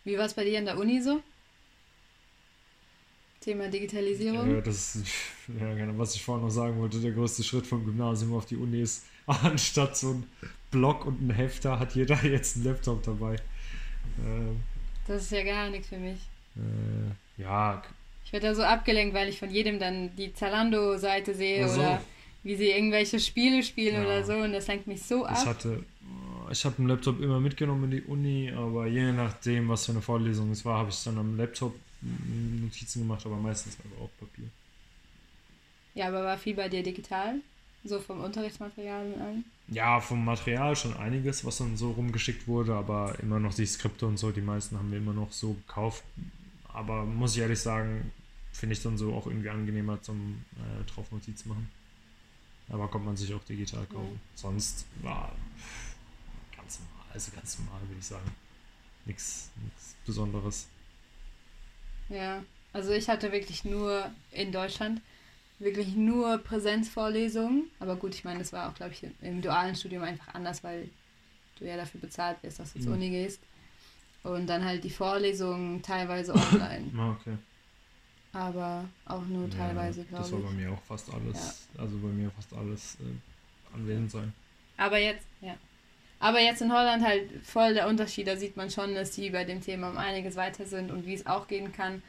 Wie 0.03 0.17
war 0.17 0.25
es 0.25 0.33
bei 0.33 0.43
dir 0.43 0.59
in 0.59 0.65
der 0.65 0.77
Uni 0.77 1.01
so? 1.01 1.21
Thema 3.39 3.69
Digitalisierung? 3.69 4.53
Ja, 4.53 4.59
das 4.61 4.95
ist, 4.95 5.07
ja, 5.47 5.73
genau, 5.75 5.97
was 5.97 6.15
ich 6.15 6.23
vorhin 6.23 6.43
noch 6.45 6.51
sagen 6.51 6.77
wollte, 6.79 6.99
der 6.99 7.11
größte 7.11 7.43
Schritt 7.43 7.65
vom 7.65 7.85
Gymnasium 7.85 8.33
auf 8.33 8.45
die 8.45 8.57
Uni 8.57 8.81
ist, 8.81 9.05
anstatt 9.27 9.95
so 9.95 10.11
ein 10.13 10.23
Block 10.71 11.05
und 11.05 11.19
einen 11.21 11.29
Hefter 11.29 11.79
hat 11.79 11.95
jeder 11.95 12.21
jetzt 12.25 12.57
einen 12.57 12.65
Laptop 12.65 13.03
dabei. 13.03 13.37
Ähm, 14.25 14.59
Das 15.07 15.23
ist 15.23 15.31
ja 15.31 15.43
gar 15.43 15.69
nichts 15.69 15.87
für 15.87 15.97
mich. 15.97 16.19
äh, 16.57 17.41
ja, 17.41 17.81
Ich 18.27 18.33
werde 18.33 18.47
da 18.47 18.55
so 18.55 18.63
abgelenkt, 18.63 19.15
weil 19.15 19.29
ich 19.29 19.39
von 19.39 19.49
jedem 19.49 19.79
dann 19.79 20.13
die 20.17 20.33
Zalando-Seite 20.33 21.33
sehe 21.33 21.65
so. 21.69 21.79
oder 21.79 22.01
wie 22.43 22.57
sie 22.57 22.69
irgendwelche 22.71 23.21
Spiele 23.21 23.63
spielen 23.63 23.95
Ja. 23.95 24.01
oder 24.03 24.23
so 24.25 24.33
und 24.33 24.51
das 24.51 24.67
lenkt 24.67 24.85
mich 24.85 25.01
so 25.01 25.23
ich 25.23 25.31
ab. 25.31 25.45
hatte, 25.45 25.81
ich 26.51 26.65
habe 26.65 26.77
einen 26.77 26.89
Laptop 26.89 27.21
immer 27.21 27.39
mitgenommen 27.39 27.85
in 27.85 27.91
die 27.91 28.01
Uni, 28.01 28.51
aber 28.51 28.85
je 28.87 29.13
nachdem, 29.13 29.69
was 29.69 29.85
für 29.85 29.93
eine 29.93 30.01
Vorlesung 30.01 30.51
es 30.51 30.65
war, 30.65 30.77
habe 30.79 30.89
ich 30.89 31.01
dann 31.05 31.17
am 31.17 31.37
Laptop 31.37 31.73
Notizen 32.01 33.03
gemacht, 33.03 33.25
aber 33.25 33.37
meistens 33.37 33.77
einfach 33.79 34.01
auf 34.01 34.09
Papier. 34.19 34.49
Ja, 35.95 36.09
aber 36.09 36.25
war 36.25 36.37
viel 36.37 36.53
bei 36.55 36.67
dir 36.67 36.83
digital? 36.83 37.35
So 37.85 38.01
vom 38.01 38.21
Unterrichtsmaterial 38.21 39.05
und 39.13 39.21
allem? 39.21 39.45
Ja, 39.69 40.01
vom 40.01 40.25
Material 40.25 40.75
schon 40.75 40.97
einiges, 40.97 41.45
was 41.45 41.59
dann 41.59 41.77
so 41.77 41.91
rumgeschickt 41.91 42.45
wurde, 42.45 42.73
aber 42.73 43.15
immer 43.23 43.39
noch 43.39 43.53
die 43.53 43.65
Skripte 43.65 44.05
und 44.05 44.17
so, 44.19 44.31
die 44.31 44.41
meisten 44.41 44.77
haben 44.77 44.91
wir 44.91 44.97
immer 44.97 45.13
noch 45.13 45.31
so 45.31 45.53
gekauft. 45.53 46.03
Aber 46.77 47.05
muss 47.05 47.35
ich 47.35 47.41
ehrlich 47.41 47.59
sagen, 47.59 48.11
finde 48.51 48.73
ich 48.73 48.83
dann 48.83 48.99
so 48.99 49.11
auch 49.15 49.25
irgendwie 49.25 49.49
angenehmer 49.49 49.99
zum 50.03 50.45
äh, 50.57 50.83
drauf 50.85 51.11
Notiz 51.11 51.43
machen. 51.45 51.67
Aber 52.69 52.87
kommt 52.87 53.05
man 53.05 53.17
sich 53.17 53.33
auch 53.33 53.43
digital 53.45 53.83
kaufen. 53.87 54.19
Sonst 54.35 54.85
war 55.01 55.31
ganz 56.55 56.79
normal, 56.79 57.05
also 57.13 57.31
ganz 57.31 57.57
normal 57.57 57.81
würde 57.87 57.99
ich 57.99 58.05
sagen. 58.05 58.29
Nichts 59.05 59.49
Besonderes. 60.05 60.67
Ja, 62.09 62.43
also 62.73 62.91
ich 62.91 63.09
hatte 63.09 63.31
wirklich 63.31 63.65
nur 63.65 64.11
in 64.31 64.51
Deutschland 64.51 65.01
wirklich 65.57 65.95
nur 65.95 66.37
Präsenzvorlesungen. 66.37 67.71
Aber 67.79 67.95
gut, 67.95 68.13
ich 68.13 68.23
meine, 68.23 68.37
das 68.39 68.53
war 68.53 68.69
auch, 68.69 68.75
glaube 68.75 68.93
ich, 68.93 69.03
im, 69.21 69.41
dualen 69.41 69.75
Studium 69.75 70.03
einfach 70.03 70.35
anders, 70.35 70.63
weil 70.63 70.89
du 71.57 71.65
ja 71.65 71.75
dafür 71.75 72.01
bezahlt 72.01 72.43
wirst, 72.43 72.59
dass 72.59 72.73
du 72.73 72.79
zur 72.79 72.89
Mhm. 72.91 72.97
Uni 72.97 73.09
gehst. 73.09 73.41
Und 74.23 74.47
dann 74.47 74.65
halt 74.65 74.83
die 74.83 74.89
Vorlesungen 74.89 75.81
teilweise 75.81 76.33
online. 76.35 76.91
Ah, 76.97 77.11
okay. 77.11 77.37
aber 78.33 78.85
auch 79.05 79.25
nur 79.25 79.49
teilweise, 79.49 80.01
ja, 80.01 80.05
glaube 80.09 80.23
Das 80.23 80.31
war 80.33 80.39
bei 80.41 80.49
ich. 80.49 80.55
mir 80.55 80.71
auch 80.71 80.81
fast 80.83 81.13
alles, 81.13 81.67
also 81.77 81.97
bei 81.97 82.09
mir 82.09 82.29
fast 82.31 82.53
alles 82.53 82.97
äh, 82.99 83.75
anwesend 83.75 84.11
sein. 84.11 84.33
Aber 84.77 84.97
jetzt, 84.99 85.25
ja. 85.41 85.55
Aber 86.19 86.39
jetzt 86.39 86.61
in 86.61 86.71
Holland 86.73 87.03
halt 87.05 87.29
voll 87.45 87.73
der 87.75 87.87
Unterschied. 87.87 88.27
Da 88.27 88.35
sieht 88.35 88.57
man 88.57 88.69
schon, 88.71 88.95
dass 88.95 89.11
die 89.11 89.29
bei 89.29 89.43
dem 89.43 89.61
Thema 89.61 89.89
um 89.89 89.97
einiges 89.97 90.35
weiter 90.35 90.65
sind 90.65 90.91
und 90.91 91.05
wie 91.05 91.13
es 91.13 91.25
auch 91.27 91.47
gehen 91.47 91.71
kann. 91.71 92.01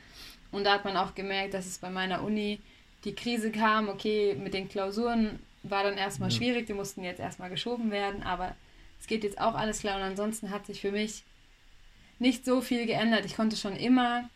Und 0.50 0.64
da 0.64 0.72
hat 0.74 0.84
man 0.84 0.96
auch 0.96 1.14
gemerkt, 1.14 1.52
dass 1.54 1.66
es 1.66 1.78
bei 1.78 1.90
meiner 1.90 2.22
Uni 2.22 2.58
die 3.04 3.14
Krise 3.14 3.50
kam. 3.52 3.88
Okay, 3.90 4.34
mit 4.34 4.54
den 4.54 4.68
Klausuren 4.68 5.38
war 5.62 5.82
dann 5.84 5.98
erstmal 5.98 6.30
Ja. 6.30 6.36
schwierig. 6.36 6.66
Die 6.66 6.72
mussten 6.72 7.04
jetzt 7.04 7.20
erstmal 7.20 7.50
geschoben 7.50 7.90
werden. 7.90 8.22
Aber 8.22 8.54
es 8.98 9.06
geht 9.06 9.24
jetzt 9.24 9.38
auch 9.40 9.54
alles 9.54 9.80
klar. 9.80 9.96
Und 9.96 10.02
ansonsten 10.02 10.48
hat 10.50 10.64
sich 10.66 10.80
für 10.80 10.90
mich 10.92 11.22
nicht 12.18 12.44
so 12.44 12.60
viel 12.60 12.86
geändert. 12.86 13.24
Ich 13.24 13.36
konnte 13.36 13.56
schon 13.56 13.76
immer, 13.76 14.28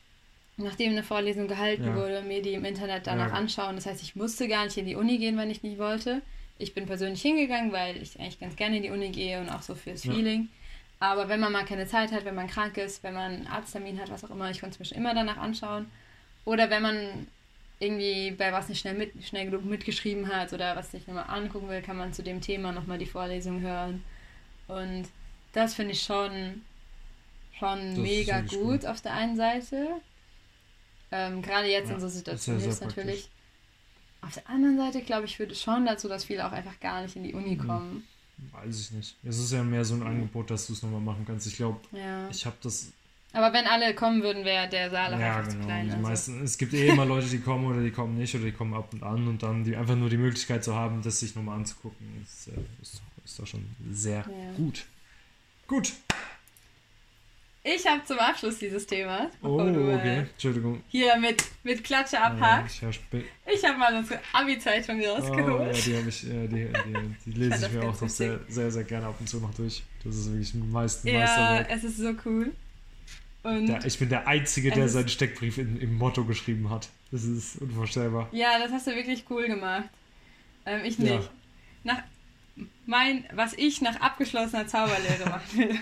nachdem 0.57 0.93
eine 0.93 1.03
Vorlesung 1.03 1.49
gehalten 1.49 1.85
Ja. 1.87 1.97
wurde, 1.97 2.23
mir 2.23 2.43
die 2.43 2.55
im 2.55 2.65
Internet 2.65 3.07
danach 3.07 3.29
Ja. 3.29 3.35
anschauen. 3.35 3.77
Das 3.77 3.87
heißt, 3.87 4.03
ich 4.03 4.17
musste 4.17 4.49
gar 4.49 4.65
nicht 4.65 4.77
in 4.77 4.87
die 4.87 4.97
Uni 4.97 5.19
gehen, 5.19 5.37
wenn 5.37 5.51
ich 5.51 5.63
nicht 5.63 5.79
wollte. 5.79 6.23
Ich 6.59 6.75
bin 6.75 6.87
persönlich 6.87 7.23
hingegangen, 7.23 7.73
weil 7.73 8.01
ich 8.01 8.19
eigentlich 8.21 8.39
ganz 8.39 8.55
gerne 8.57 8.77
in 8.77 8.83
die 8.83 8.91
Uni 8.91 9.11
gehe 9.11 9.41
und 9.41 9.49
auch 9.49 9.63
so 9.63 9.75
fürs 9.75 10.05
Ja. 10.05 10.13
Feeling. 10.13 10.49
Aber 11.01 11.29
wenn 11.29 11.41
man 11.41 11.51
mal 11.51 11.65
keine 11.65 11.87
Zeit 11.87 12.13
hat, 12.13 12.25
wenn 12.25 12.37
man 12.37 12.47
krank 12.47 12.77
ist, 12.77 13.03
wenn 13.03 13.15
man 13.15 13.33
einen 13.33 13.47
Arzttermin 13.49 13.99
hat, 14.01 14.11
was 14.11 14.25
auch 14.25 14.31
immer, 14.31 14.51
ich 14.51 14.61
konnte 14.61 14.75
es 14.75 14.79
mir 14.79 14.85
schon 14.87 14.99
immer 14.99 15.15
danach 15.15 15.39
anschauen. 15.39 15.91
Oder 16.45 16.71
wenn 16.71 16.83
man 16.83 17.27
irgendwie 17.81 18.31
bei 18.31 18.53
was 18.53 18.69
nicht 18.69 18.79
schnell, 18.81 18.95
mit, 18.95 19.13
schnell 19.25 19.47
genug 19.47 19.65
mitgeschrieben 19.65 20.29
hat 20.33 20.53
oder 20.53 20.77
was 20.77 20.93
sich 20.93 21.05
nochmal 21.09 21.25
angucken 21.29 21.69
will, 21.69 21.83
kann 21.83 21.97
man 21.97 22.13
zu 22.13 22.23
dem 22.23 22.41
Thema 22.41 22.71
nochmal 22.71 22.99
die 22.99 23.07
Vorlesung 23.07 23.61
hören. 23.61 24.05
Und 24.69 25.09
das 25.53 25.75
finde 25.75 25.93
ich 25.93 26.03
schon, 26.03 26.63
schon 27.63 27.79
ist 27.93 27.99
mega 27.99 28.41
gut 28.43 28.87
auf 28.87 29.01
der 29.01 29.13
einen 29.15 29.37
Seite. 29.37 29.89
Ähm, 31.11 31.43
Gerade 31.43 31.69
jetzt 31.69 31.89
Ja, 31.89 31.95
in 31.95 32.01
so 32.01 32.07
ist 32.07 32.15
Situationen 32.15 32.69
es 32.69 32.81
natürlich. 32.81 33.29
Auf 34.23 34.35
der 34.35 34.49
anderen 34.49 34.77
Seite, 34.79 35.03
glaube 35.03 35.27
ich, 35.27 35.37
führt 35.37 35.53
es 35.53 35.61
schon 35.61 35.85
dazu, 35.85 36.09
dass 36.09 36.25
viele 36.25 36.47
auch 36.47 36.53
einfach 36.53 36.79
gar 36.81 37.03
nicht 37.03 37.17
in 37.17 37.25
die 37.25 37.35
Uni 37.35 37.57
Mhm. 37.57 37.67
kommen. 37.67 38.07
Weiß 38.53 38.81
ich 38.81 38.91
nicht. 38.93 39.17
Es 39.25 39.39
ist 39.39 39.53
ja 39.53 39.63
mehr 39.63 39.85
so 39.85 39.95
ein 39.95 40.03
Angebot, 40.03 40.51
dass 40.51 40.67
du 40.67 40.73
es 40.73 40.83
nochmal 40.83 41.01
machen 41.01 41.25
kannst. 41.27 41.47
Ich 41.47 41.57
glaube, 41.57 41.81
Ja. 41.93 42.29
ich 42.31 42.45
habe 42.47 42.57
das. 42.63 42.93
Aber 43.35 43.53
wenn 43.53 43.67
alle 43.67 43.95
kommen 43.95 44.23
würden, 44.23 44.45
wäre 44.45 44.69
der 44.69 44.91
Saal 44.91 45.15
auch 45.15 45.19
Ja, 45.19 45.37
einfach 45.37 45.49
zu 45.51 45.57
genau. 45.57 45.67
klein. 45.67 45.85
Die 45.87 45.91
Also. 45.93 46.03
meisten, 46.03 46.43
es 46.45 46.59
gibt 46.59 46.73
eh 46.75 46.89
immer 46.89 47.05
Leute, 47.05 47.29
die 47.29 47.39
kommen 47.41 47.67
oder 47.67 47.81
die 47.83 47.91
kommen 47.91 48.17
nicht 48.19 48.35
oder 48.35 48.45
die 48.45 48.53
kommen 48.53 48.75
ab 48.75 48.93
und 48.93 49.03
an 49.03 49.27
und 49.29 49.43
dann 49.43 49.65
die 49.65 49.77
einfach 49.77 49.97
nur 49.97 50.11
die 50.11 50.17
Möglichkeit 50.19 50.63
zu 50.65 50.75
haben, 50.75 51.03
das 51.03 51.21
sich 51.21 51.35
nochmal 51.35 51.59
anzugucken, 51.59 52.07
ist, 52.23 52.49
ist, 52.83 52.97
doch- 52.97 53.25
ist 53.25 53.39
doch 53.39 53.47
schon 53.47 53.65
sehr 53.91 54.19
Ja. 54.29 54.53
gut. 54.57 54.85
Gut. 55.67 55.93
Ich 57.65 57.87
habe 57.87 58.03
zum 58.05 58.19
Abschluss 58.19 58.59
dieses 58.59 58.85
Themas, 58.87 59.29
Oh, 59.41 59.57
du 59.59 59.95
okay. 59.95 60.09
äh, 60.09 60.19
Entschuldigung. 60.23 60.83
hier 60.89 61.17
mit, 61.17 61.45
mit 61.63 61.85
Klatsche 61.85 62.17
Ja, 62.17 62.25
abhakst. 62.25 62.83
ich 62.83 63.65
habe 63.65 63.79
mal 63.79 63.97
unsere 63.97 64.19
Abi-Zeitung 64.33 64.99
Oh, 64.99 65.03
ja, 65.03 65.13
rausgeholt. 65.13 65.87
die 65.87 66.09
ich, 66.09 66.25
äh, 66.29 66.49
die, 66.49 66.67
die, 66.67 67.15
die 67.25 67.31
lese 67.39 67.67
ich 67.67 67.73
mir 67.73 67.83
auch 67.85 68.01
noch 68.01 68.09
sehr, 68.09 68.41
sehr, 68.49 68.69
sehr 68.73 68.83
gerne 68.83 69.07
ab 69.07 69.15
und 69.21 69.29
zu 69.29 69.39
noch 69.39 69.55
durch. 69.55 69.85
Das 70.03 70.17
ist 70.17 70.33
wirklich 70.33 70.55
ein 70.55 70.73
Meister, 70.73 71.09
Ja, 71.09 71.21
Meisterwerk. 71.21 71.67
es 71.71 71.85
ist 71.85 71.99
so 71.99 72.13
cool. 72.25 72.51
Und 73.45 73.67
Der, 73.69 73.85
ich 73.85 73.97
bin 73.99 74.09
der 74.09 74.27
Einzige, 74.27 74.73
der 74.73 74.89
seinen 74.89 75.09
Steckbrief 75.09 75.59
in, 75.59 75.81
im 75.81 75.97
Motto 75.97 76.25
geschrieben 76.25 76.69
hat. 76.69 76.89
Das 77.13 77.23
ist 77.23 77.57
unvorstellbar. 77.63 78.29
ja, 78.33 78.59
das 78.59 78.73
hast 78.73 78.89
du 78.89 78.95
wirklich 78.97 79.25
cool 79.31 79.47
gemacht. 79.47 79.85
Ähm, 80.67 80.85
ich 80.85 80.99
Ja. 80.99 81.17
nicht. 81.17 81.31
Nach 81.85 82.03
mein, 82.87 83.25
was 83.35 83.53
ich 83.55 83.81
nach 83.83 84.01
abgeschlossener 84.01 84.67
Zauberlehre 84.67 85.27
machen 85.31 85.59
will. 85.59 85.79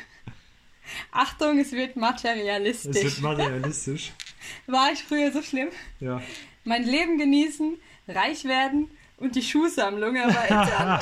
Achtung, 1.12 1.58
es 1.58 1.72
wird 1.72 1.96
materialistisch. 1.96 2.96
Es 2.96 3.02
wird 3.04 3.20
materialistisch. 3.20 4.12
War 4.66 4.92
ich 4.92 5.02
früher 5.02 5.32
so 5.32 5.42
schlimm? 5.42 5.68
Ja. 6.00 6.22
Mein 6.64 6.84
Leben 6.84 7.18
genießen, 7.18 7.76
reich 8.08 8.44
werden 8.44 8.90
und 9.18 9.34
die 9.34 9.42
Schuhsammlung 9.42 10.16
erweitern. 10.16 11.00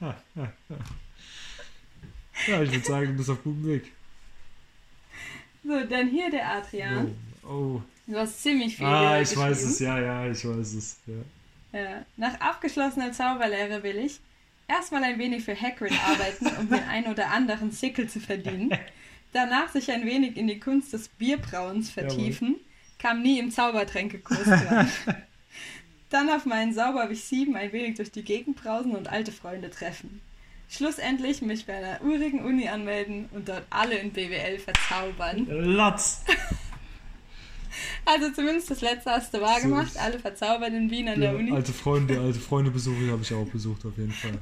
ja, 2.46 2.62
ich 2.62 2.72
würde 2.72 2.86
sagen, 2.86 3.06
du 3.08 3.12
bist 3.14 3.30
auf 3.30 3.42
gutem 3.42 3.66
Weg. 3.66 3.92
so, 5.64 5.84
dann 5.84 6.08
hier 6.08 6.30
der 6.30 6.48
Adrian. 6.48 7.16
Oh. 7.42 7.48
oh. 7.48 7.82
Du 8.06 8.18
hast 8.18 8.42
ziemlich 8.42 8.76
viel 8.76 8.86
Ah, 8.86 9.20
ich 9.20 9.36
weiß 9.36 9.62
es, 9.62 9.78
ja, 9.78 10.00
ja, 10.00 10.26
ich 10.26 10.44
weiß 10.44 10.74
es. 10.74 10.96
Ja. 11.06 11.80
Ja. 11.80 12.04
Nach 12.16 12.40
abgeschlossener 12.40 13.12
Zauberlehre 13.12 13.84
will 13.84 13.98
ich 13.98 14.20
erstmal 14.66 15.04
ein 15.04 15.18
wenig 15.18 15.44
für 15.44 15.54
Hagrid 15.54 15.92
arbeiten, 15.92 16.46
um 16.58 16.68
den 16.68 16.82
ein 16.84 17.06
oder 17.06 17.30
anderen 17.30 17.70
Sickel 17.70 18.08
zu 18.08 18.18
verdienen. 18.20 18.70
Danach 19.32 19.68
sich 19.70 19.90
ein 19.90 20.04
wenig 20.06 20.36
in 20.36 20.48
die 20.48 20.58
Kunst 20.58 20.92
des 20.92 21.08
Bierbrauens 21.08 21.90
vertiefen. 21.90 22.56
Kam 22.98 23.22
nie 23.22 23.38
im 23.38 23.50
Zaubertränkekurs 23.50 24.44
dran. 24.44 24.90
Dann 26.10 26.28
auf 26.30 26.44
meinen 26.44 26.72
Sauberwich 26.74 27.22
7 27.24 27.54
ein 27.56 27.72
wenig 27.72 27.96
durch 27.96 28.10
die 28.10 28.24
Gegend 28.24 28.56
brausen 28.62 28.96
und 28.96 29.08
alte 29.08 29.30
Freunde 29.30 29.70
treffen. 29.70 30.20
Schlussendlich 30.68 31.42
mich 31.42 31.66
bei 31.66 31.74
einer 31.76 32.02
urigen 32.02 32.44
Uni 32.44 32.68
anmelden 32.68 33.28
und 33.32 33.48
dort 33.48 33.64
alle 33.70 33.96
in 33.96 34.12
BWL 34.12 34.58
verzaubern. 34.58 35.46
Latz! 35.48 36.24
Also 38.04 38.30
zumindest 38.32 38.70
das 38.70 38.80
letzte 38.80 39.10
hast 39.12 39.32
du 39.32 39.40
wahr 39.40 39.60
So 39.60 39.68
gemacht. 39.68 39.96
Alle 39.96 40.18
verzaubern 40.18 40.74
in 40.74 40.90
Wien 40.90 41.08
an 41.08 41.22
Ja, 41.22 41.30
der 41.30 41.38
Uni. 41.38 41.52
alte 41.52 41.72
Freunde, 41.72 42.20
alte 42.20 42.40
Freunde 42.40 42.70
besuche 42.72 43.10
habe 43.12 43.22
ich 43.22 43.32
auch 43.32 43.46
besucht, 43.46 43.84
auf 43.86 43.96
jeden 43.96 44.12
Fall. 44.12 44.38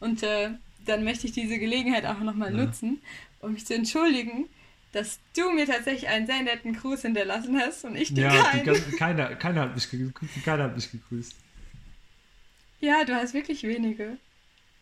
Und 0.00 0.22
äh, 0.24 0.50
dann 0.84 1.04
möchte 1.04 1.26
ich 1.26 1.32
diese 1.32 1.58
Gelegenheit 1.58 2.06
auch 2.06 2.20
nochmal 2.20 2.52
Ja. 2.52 2.64
nutzen, 2.64 3.00
um 3.40 3.52
mich 3.52 3.66
zu 3.66 3.74
entschuldigen, 3.74 4.48
dass 4.92 5.20
du 5.36 5.50
mir 5.52 5.66
tatsächlich 5.66 6.08
einen 6.08 6.26
sehr 6.26 6.42
netten 6.42 6.74
Gruß 6.74 7.02
hinterlassen 7.02 7.58
hast 7.58 7.84
und 7.84 7.96
ich 7.96 8.12
dir 8.14 8.24
Ja, 8.24 8.42
keinen. 8.42 8.64
ganzen, 8.64 8.94
keiner, 8.94 9.34
keiner, 9.36 9.62
hat 9.62 9.74
mich 9.74 9.90
gegrüßt, 9.90 10.42
keiner 10.44 10.64
hat 10.64 10.74
mich 10.76 10.90
gegrüßt. 10.90 11.36
Ja, 12.80 13.04
du 13.04 13.14
hast 13.14 13.32
wirklich 13.32 13.62
wenige. 13.62 14.18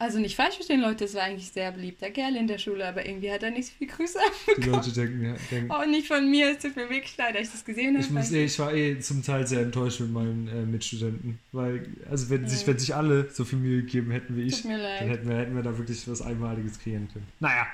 Also 0.00 0.18
nicht 0.18 0.34
falsch 0.34 0.54
verstehen, 0.54 0.80
Leute, 0.80 1.04
es 1.04 1.14
war 1.14 1.24
eigentlich 1.24 1.52
sehr 1.52 1.70
beliebter 1.72 2.10
Kerl 2.10 2.34
in 2.34 2.46
der 2.46 2.56
Schule, 2.56 2.88
aber 2.88 3.04
irgendwie 3.04 3.30
hat 3.30 3.42
er 3.42 3.50
nicht 3.50 3.66
so 3.68 3.74
viel 3.76 3.86
Grüße 3.86 4.18
Die. 4.56 4.62
Leute 4.62 4.90
denken, 4.92 5.22
ja, 5.22 5.34
denken 5.50 5.70
Auch 5.70 5.84
nicht 5.84 6.08
von 6.08 6.28
mir, 6.30 6.52
es 6.52 6.58
tut 6.62 6.74
mir 6.74 6.88
wirklich 6.88 7.14
leid, 7.18 7.34
dass 7.34 7.42
ich 7.42 7.50
das 7.52 7.64
gesehen 7.66 7.94
habe. 7.96 8.04
ich, 8.06 8.10
muss, 8.10 8.32
eh, 8.32 8.44
ich 8.46 8.58
war 8.58 8.72
eh 8.72 8.98
zum 8.98 9.22
Teil 9.22 9.46
sehr 9.46 9.60
enttäuscht 9.60 10.00
mit 10.00 10.10
meinen 10.10 10.48
äh, 10.48 10.62
Mitstudenten, 10.64 11.38
weil, 11.52 11.86
also 12.10 12.30
wenn, 12.30 12.48
sich, 12.48 12.62
Ja. 12.62 12.66
wenn 12.68 12.78
sich 12.78 12.94
alle 12.94 13.28
so 13.30 13.44
viel 13.44 13.58
Mühe 13.58 13.82
gegeben 13.82 14.10
hätten 14.10 14.36
wie 14.38 14.44
ich, 14.44 14.62
dann 14.62 14.70
hätten 14.80 15.28
wir, 15.28 15.36
hätten 15.36 15.54
wir 15.54 15.62
da 15.62 15.76
wirklich 15.76 16.08
was 16.08 16.22
Einmaliges 16.22 16.78
kreieren 16.80 17.08
können. 17.12 17.26
Naja. 17.38 17.66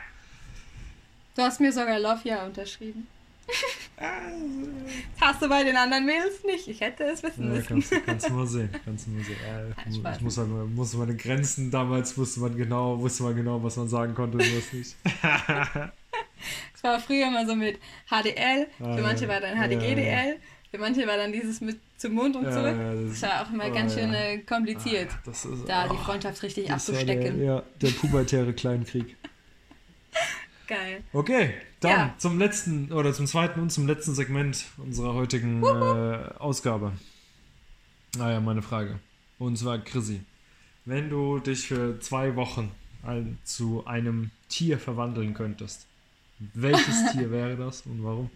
Du 1.37 1.43
hast 1.43 1.61
mir 1.61 1.71
sogar 1.71 2.01
Love 2.01 2.23
Ja 2.25 2.45
unterschrieben. 2.45 3.07
Das 3.99 5.21
hast 5.21 5.43
du 5.43 5.49
bei 5.49 5.65
den 5.65 5.77
anderen 5.77 6.05
Mädels 6.05 6.45
nicht. 6.45 6.69
Ich 6.69 6.81
hätte 6.81 7.05
es 7.05 7.23
wissen 7.23 7.45
Ja, 7.45 7.55
müssen. 7.55 7.67
kannst, 7.69 7.93
kannst 8.07 8.29
du 8.29 8.33
mal 8.33 8.47
sehen. 8.47 8.69
Kannst 8.85 9.07
du 9.07 9.11
mal 9.11 9.25
sehen. 9.25 9.37
Äh, 9.47 9.91
ich 10.17 10.21
muss 10.21 10.37
halt, 10.39 10.49
mal- 10.49 10.65
musste 10.65 10.97
meine 10.99 11.17
Grenzen 11.17 11.71
damals 11.71 12.17
wusste 12.19 12.41
man 12.41 12.57
genau, 12.57 12.99
wusste 13.01 13.23
man 13.23 13.35
genau, 13.37 13.63
was 13.63 13.77
man 13.77 13.89
sagen 13.89 14.15
konnte 14.15 14.39
und 14.39 14.45
was 14.57 14.73
nicht. 14.73 14.97
Es 16.75 16.83
war 16.85 17.01
früher 17.01 17.27
immer 17.29 17.47
so 17.47 17.57
mit 17.57 17.79
HDL, 18.09 18.67
Ah, 18.79 18.95
für 18.97 19.03
manche 19.03 19.27
war 19.27 19.41
dann 19.41 19.57
HDGDL, 19.59 20.37
für 20.71 20.79
manche 20.79 21.07
war 21.07 21.17
dann 21.17 21.33
dieses 21.33 21.61
mit 21.63 21.81
zum 21.97 22.13
Mond 22.13 22.37
und 22.37 22.45
Ja, 22.45 22.53
zurück. 22.53 22.77
ja, 22.79 22.95
das- 22.95 23.21
das 23.21 23.23
war 23.23 23.43
auch 23.47 23.51
immer 23.53 23.65
oh, 23.69 23.73
ganz 23.75 23.95
schön 23.95 24.13
ja. 24.13 24.21
äh, 24.21 24.39
kompliziert, 24.39 25.09
Ah, 25.27 25.31
ist, 25.31 25.49
da 25.67 25.89
die 25.89 25.97
Freundschaft 25.97 26.43
richtig 26.43 26.71
abzustecken. 26.71 27.39
Der, 27.39 27.47
ja, 27.47 27.63
der 27.81 27.89
pubertäre 27.89 28.53
Kleinkrieg. 28.53 29.17
Geil. 30.67 31.03
Okay, 31.13 31.55
dann 31.81 31.91
Ja. 31.91 32.15
zum 32.19 32.39
letzten 32.39 32.93
oder 32.93 33.13
zum 33.13 33.27
zweiten 33.27 33.61
und 33.61 33.71
zum 33.71 33.87
letzten 33.87 34.15
Segment 34.15 34.65
unserer 34.79 35.15
heutigen 35.15 35.63
äh, 35.63 36.31
Ausgabe. 36.39 36.93
Naja, 38.17 38.41
meine 38.41 38.63
Frage. 38.63 38.99
Und 39.39 39.57
zwar, 39.59 39.79
Chrissy, 39.79 40.23
wenn 40.85 41.09
du 41.11 41.39
dich 41.39 41.69
für 41.69 42.01
zwei 42.01 42.35
Wochen 42.37 42.71
ein, 43.05 43.39
zu 43.45 43.87
einem 43.87 44.31
Tier 44.49 44.79
verwandeln 44.79 45.35
könntest, 45.35 45.87
welches 46.39 46.97
Tier 47.13 47.31
wäre 47.31 47.57
das 47.57 47.83
und 47.83 48.03
warum? 48.03 48.31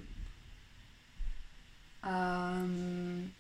Ähm, 2.07 3.33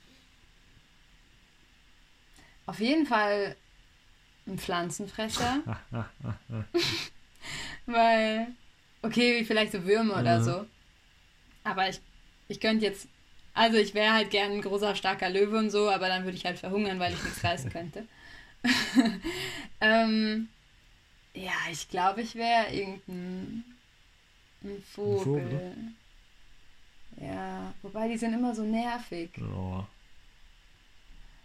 auf 2.67 2.79
jeden 2.81 3.07
Fall 3.07 3.57
ein 4.47 4.59
Pflanzenfresser, 4.59 5.63
weil, 7.87 8.49
okay, 9.03 9.41
wie 9.41 9.45
vielleicht 9.45 9.73
so 9.73 9.85
Würmer 9.85 10.21
oder 10.21 10.39
Mhm. 10.39 10.45
so. 10.45 10.67
Aber 11.65 11.89
ich, 11.89 12.01
ich 12.49 12.61
könnte 12.61 12.85
jetzt, 12.85 13.07
also 13.55 13.77
ich 13.77 13.95
wäre 13.95 14.15
halt 14.15 14.31
gern 14.31 14.53
ein 14.53 14.63
großer, 14.63 14.95
starker 14.95 15.31
Löwe 15.31 15.59
und 15.59 15.71
so, 15.71 15.91
aber 15.91 16.09
dann 16.09 16.25
würde 16.25 16.37
ich 16.37 16.47
halt 16.47 16.59
verhungern, 16.59 16.99
weil 16.99 17.13
ich 17.13 17.23
nichts 17.23 17.45
reißen 17.45 17.71
könnte. 17.71 18.07
ähm, 19.81 20.49
ja, 21.35 21.53
ich 21.71 21.89
glaube, 21.89 22.23
ich 22.23 22.35
wäre 22.35 22.73
irgendein 22.75 23.65
ein 24.63 24.83
Vogel. 24.95 25.25
Vogel? 25.25 25.77
Ja, 27.21 27.73
wobei 27.83 28.09
die 28.09 28.19
sind 28.19 28.35
immer 28.35 28.55
so 28.55 28.63
nervig. 28.63 29.31
Oh, 29.55 29.85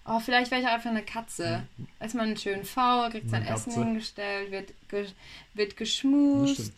Oh, 0.07 0.19
vielleicht 0.19 0.51
wäre 0.51 0.61
ich 0.61 0.67
auch 0.67 0.73
einfach 0.73 0.91
eine 0.91 1.01
Katze. 1.03 1.63
Als 1.99 2.13
man 2.13 2.27
einen 2.27 2.37
schönen 2.37 2.63
V, 2.63 3.09
kriegt 3.09 3.29
sein 3.29 3.45
Essen 3.45 3.73
hingestellt, 3.73 4.51
wird, 4.51 4.73
ge 4.87 5.07
wird 5.55 5.75
geschmust, 5.77 6.53
stimmt. 6.53 6.73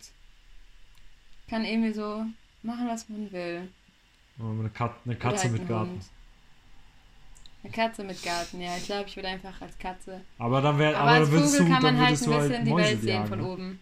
Kann 1.49 1.65
irgendwie 1.65 1.93
so 1.93 2.25
machen, 2.63 2.87
was 2.87 3.07
man 3.09 3.31
will. 3.31 3.69
Eine, 4.39 4.69
Kat 4.69 4.95
eine 5.05 5.15
Katze 5.15 5.43
halt 5.43 5.51
mit 5.53 5.61
ein 5.61 5.67
Garten. 5.67 5.91
Hund. 5.91 6.03
Eine 7.63 7.71
Katze 7.73 8.03
mit 8.03 8.23
Garten, 8.23 8.61
ja. 8.61 8.77
Ich 8.77 8.85
glaube, 8.85 9.07
ich 9.07 9.15
würde 9.15 9.29
einfach 9.29 9.59
als 9.61 9.77
Katze. 9.77 10.21
Aber 10.37 10.61
dann 10.61 10.77
wär, 10.77 10.89
Aber, 10.97 10.99
aber 10.99 11.11
als 11.11 11.29
Vogel 11.29 11.65
du, 11.65 11.73
kann 11.73 11.83
man 11.83 11.97
halt 11.97 12.19
ein 12.19 12.25
du 12.25 12.31
bisschen 12.31 12.51
halt 12.53 12.67
die 12.67 12.75
Welt 12.75 13.01
sehen 13.01 13.09
jagen, 13.09 13.27
von 13.27 13.41
oben. 13.41 13.79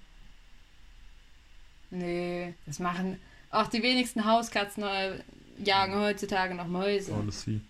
Nee, 1.92 2.54
das 2.66 2.80
machen 2.80 3.20
auch 3.56 3.68
die 3.68 3.82
wenigsten 3.82 4.26
Hauskatzen 4.26 4.84
äh, 4.84 5.20
jagen 5.64 5.96
heutzutage 5.96 6.56
noch 6.56 6.68
Mäuse. 6.68 7.12
Tolles 7.12 7.44
Vieh. 7.44 7.62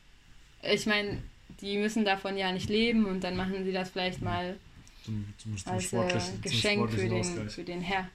Ich 0.63 0.85
meine, 0.85 1.21
die 1.61 1.77
müssen 1.77 2.05
davon 2.05 2.37
ja 2.37 2.51
nicht 2.51 2.69
leben 2.69 3.05
und 3.05 3.23
dann 3.23 3.35
machen 3.35 3.63
sie 3.63 3.71
das 3.71 3.89
vielleicht 3.89 4.21
mal 4.21 4.57
Zum, 5.03 5.25
zum, 5.37 5.57
zum 5.57 5.71
als 5.71 5.93
äh, 5.93 6.37
Geschenk 6.41 6.89
für 6.89 7.07
den, 7.07 7.19
Ausgleich. 7.19 7.51
für 7.51 7.63
den 7.63 7.81
Herr. 7.81 8.09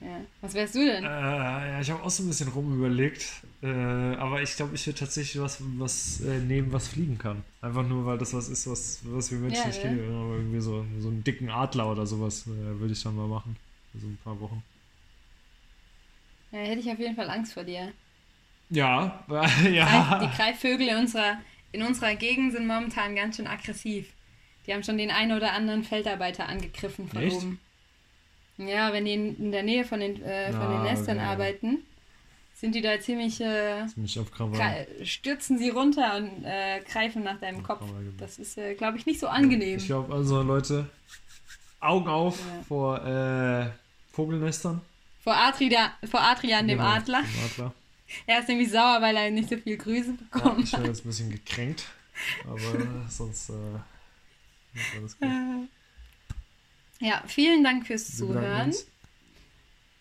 Ja. 0.00 0.20
Was 0.42 0.54
wärst 0.54 0.74
du 0.74 0.84
denn? 0.84 1.04
Äh, 1.04 1.08
ja, 1.08 1.80
ich 1.80 1.90
habe 1.90 2.02
auch 2.02 2.10
so 2.10 2.22
ein 2.22 2.28
bisschen 2.28 2.48
rumüberlegt, 2.48 3.42
äh, 3.62 3.66
aber 3.66 4.42
ich 4.42 4.54
glaube, 4.56 4.74
ich 4.74 4.86
würde 4.86 4.98
tatsächlich 4.98 5.40
was, 5.40 5.58
was 5.78 6.20
äh, 6.20 6.38
nehmen, 6.38 6.72
was 6.72 6.88
fliegen 6.88 7.16
kann. 7.18 7.42
Einfach 7.62 7.86
nur, 7.86 8.04
weil 8.04 8.18
das 8.18 8.34
was 8.34 8.48
ist, 8.48 8.68
was, 8.68 9.00
was 9.04 9.30
wir 9.30 9.38
Menschen 9.38 9.60
Ja, 9.60 9.66
nicht 9.66 9.82
ne? 9.84 9.90
kennen. 9.96 10.14
Aber 10.14 10.34
irgendwie 10.36 10.60
so, 10.60 10.84
so 11.00 11.08
einen 11.08 11.24
dicken 11.24 11.48
Adler 11.48 11.90
oder 11.90 12.06
sowas 12.06 12.46
äh, 12.46 12.78
würde 12.78 12.92
ich 12.92 13.02
dann 13.02 13.16
mal 13.16 13.26
machen. 13.26 13.56
So 13.94 14.06
ein 14.06 14.18
paar 14.22 14.38
Wochen. 14.40 14.62
Ja, 16.52 16.58
hätte 16.58 16.80
ich 16.80 16.90
auf 16.90 16.98
jeden 16.98 17.16
Fall 17.16 17.30
Angst 17.30 17.54
vor 17.54 17.64
dir. 17.64 17.92
Ja, 18.68 19.24
Greif, 19.28 19.62
die 19.62 19.74
ja. 19.74 20.32
Greifvögel 20.36 20.88
in 20.88 20.96
unserer, 20.96 21.38
in 21.72 21.82
unserer 21.82 22.14
Gegend 22.16 22.52
sind 22.52 22.66
momentan 22.66 23.16
ganz 23.16 23.36
schön 23.36 23.46
aggressiv. 23.46 24.12
Die 24.66 24.74
haben 24.74 24.82
schon 24.82 24.98
den 24.98 25.10
einen 25.10 25.32
oder 25.32 25.52
anderen 25.52 25.84
Feldarbeiter 25.84 26.48
angegriffen 26.48 27.08
von 27.08 27.22
Echt? 27.22 27.36
oben. 27.36 27.60
Ja, 28.58 28.92
wenn 28.92 29.04
die 29.04 29.14
in, 29.14 29.52
der 29.52 29.62
Nähe 29.62 29.84
von 29.84 30.00
den, 30.00 30.22
äh, 30.22 30.50
von 30.52 30.70
den 30.70 30.80
Ah, 30.80 30.84
Nestern 30.84 31.18
okay. 31.18 31.26
arbeiten, 31.26 31.78
sind 32.54 32.74
die 32.74 32.80
da 32.80 32.98
ziemlich, 33.00 33.40
äh, 33.40 33.86
Ziemlich 33.86 34.18
auf 34.18 34.30
Krawall. 34.32 34.86
stürzen 35.04 35.58
sie 35.58 35.68
runter 35.68 36.16
und 36.16 36.42
äh, 36.44 36.80
greifen 36.80 37.22
nach 37.22 37.38
deinem 37.38 37.62
Kopf. 37.62 37.84
Das 38.18 38.38
ist, 38.38 38.56
äh, 38.56 38.74
glaube 38.74 38.96
ich, 38.96 39.04
nicht 39.04 39.20
so 39.20 39.28
angenehm. 39.28 39.76
Ich 39.78 39.86
glaube, 39.86 40.12
also 40.14 40.40
Leute, 40.42 40.88
Augen 41.80 42.08
auf 42.08 42.38
Ja. 42.38 42.62
vor 42.66 43.04
äh, 43.06 43.70
Vogelnestern. 44.12 44.80
Vor, 45.22 45.34
Adria, 45.36 45.92
vor 46.10 46.20
Adrian, 46.22 46.66
dem 46.66 46.78
Genau, 46.78 46.88
Adler. 46.90 47.20
Dem 47.22 47.44
Adler. 47.44 47.72
Er 48.26 48.38
ist 48.38 48.48
nämlich 48.48 48.70
sauer, 48.70 48.98
weil 49.02 49.16
er 49.16 49.30
nicht 49.32 49.48
so 49.50 49.56
viel 49.56 49.76
Grüße 49.76 50.10
Ja, 50.12 50.16
bekommt. 50.40 50.62
ich 50.64 50.72
bin 50.72 50.84
jetzt 50.86 51.04
ein 51.04 51.08
bisschen 51.08 51.30
gekränkt, 51.32 51.84
aber 52.48 53.04
sonst 53.10 53.50
äh, 53.50 53.52
ist 54.74 54.96
alles 54.96 55.18
gut. 55.18 55.28
Ja, 57.00 57.22
vielen 57.26 57.62
Dank 57.62 57.86
fürs 57.86 58.16
Zuhören. 58.16 58.74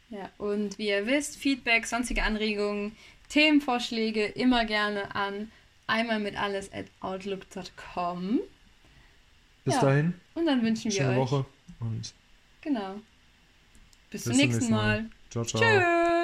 Ja, 0.09 0.29
und 0.37 0.77
wie 0.77 0.87
ihr 0.89 1.05
wisst, 1.07 1.35
Feedback, 1.37 1.85
sonstige 1.87 2.23
Anregungen, 2.23 2.95
Themenvorschläge 3.29 4.25
immer 4.25 4.65
gerne 4.65 5.13
an 5.15 5.51
einmal 5.87 6.19
mit 6.19 6.39
alles 6.39 6.71
at 6.71 6.85
outlook.com. 7.01 8.39
Bis 9.65 9.73
Ja. 9.75 9.81
dahin, 9.81 10.13
Und 10.35 10.45
dann 10.45 10.61
wünschen 10.63 10.85
wir 10.85 10.91
schöne 10.91 11.09
euch. 11.11 11.17
Woche 11.17 11.45
und 11.79 12.13
Genau. 12.61 12.95
Bis, 14.11 14.23
bis 14.23 14.23
zum 14.23 14.37
nächsten 14.37 14.71
Mal. 14.71 15.09
Ciao, 15.29 15.43
ciao. 15.43 15.61
Tschüss. 15.61 16.14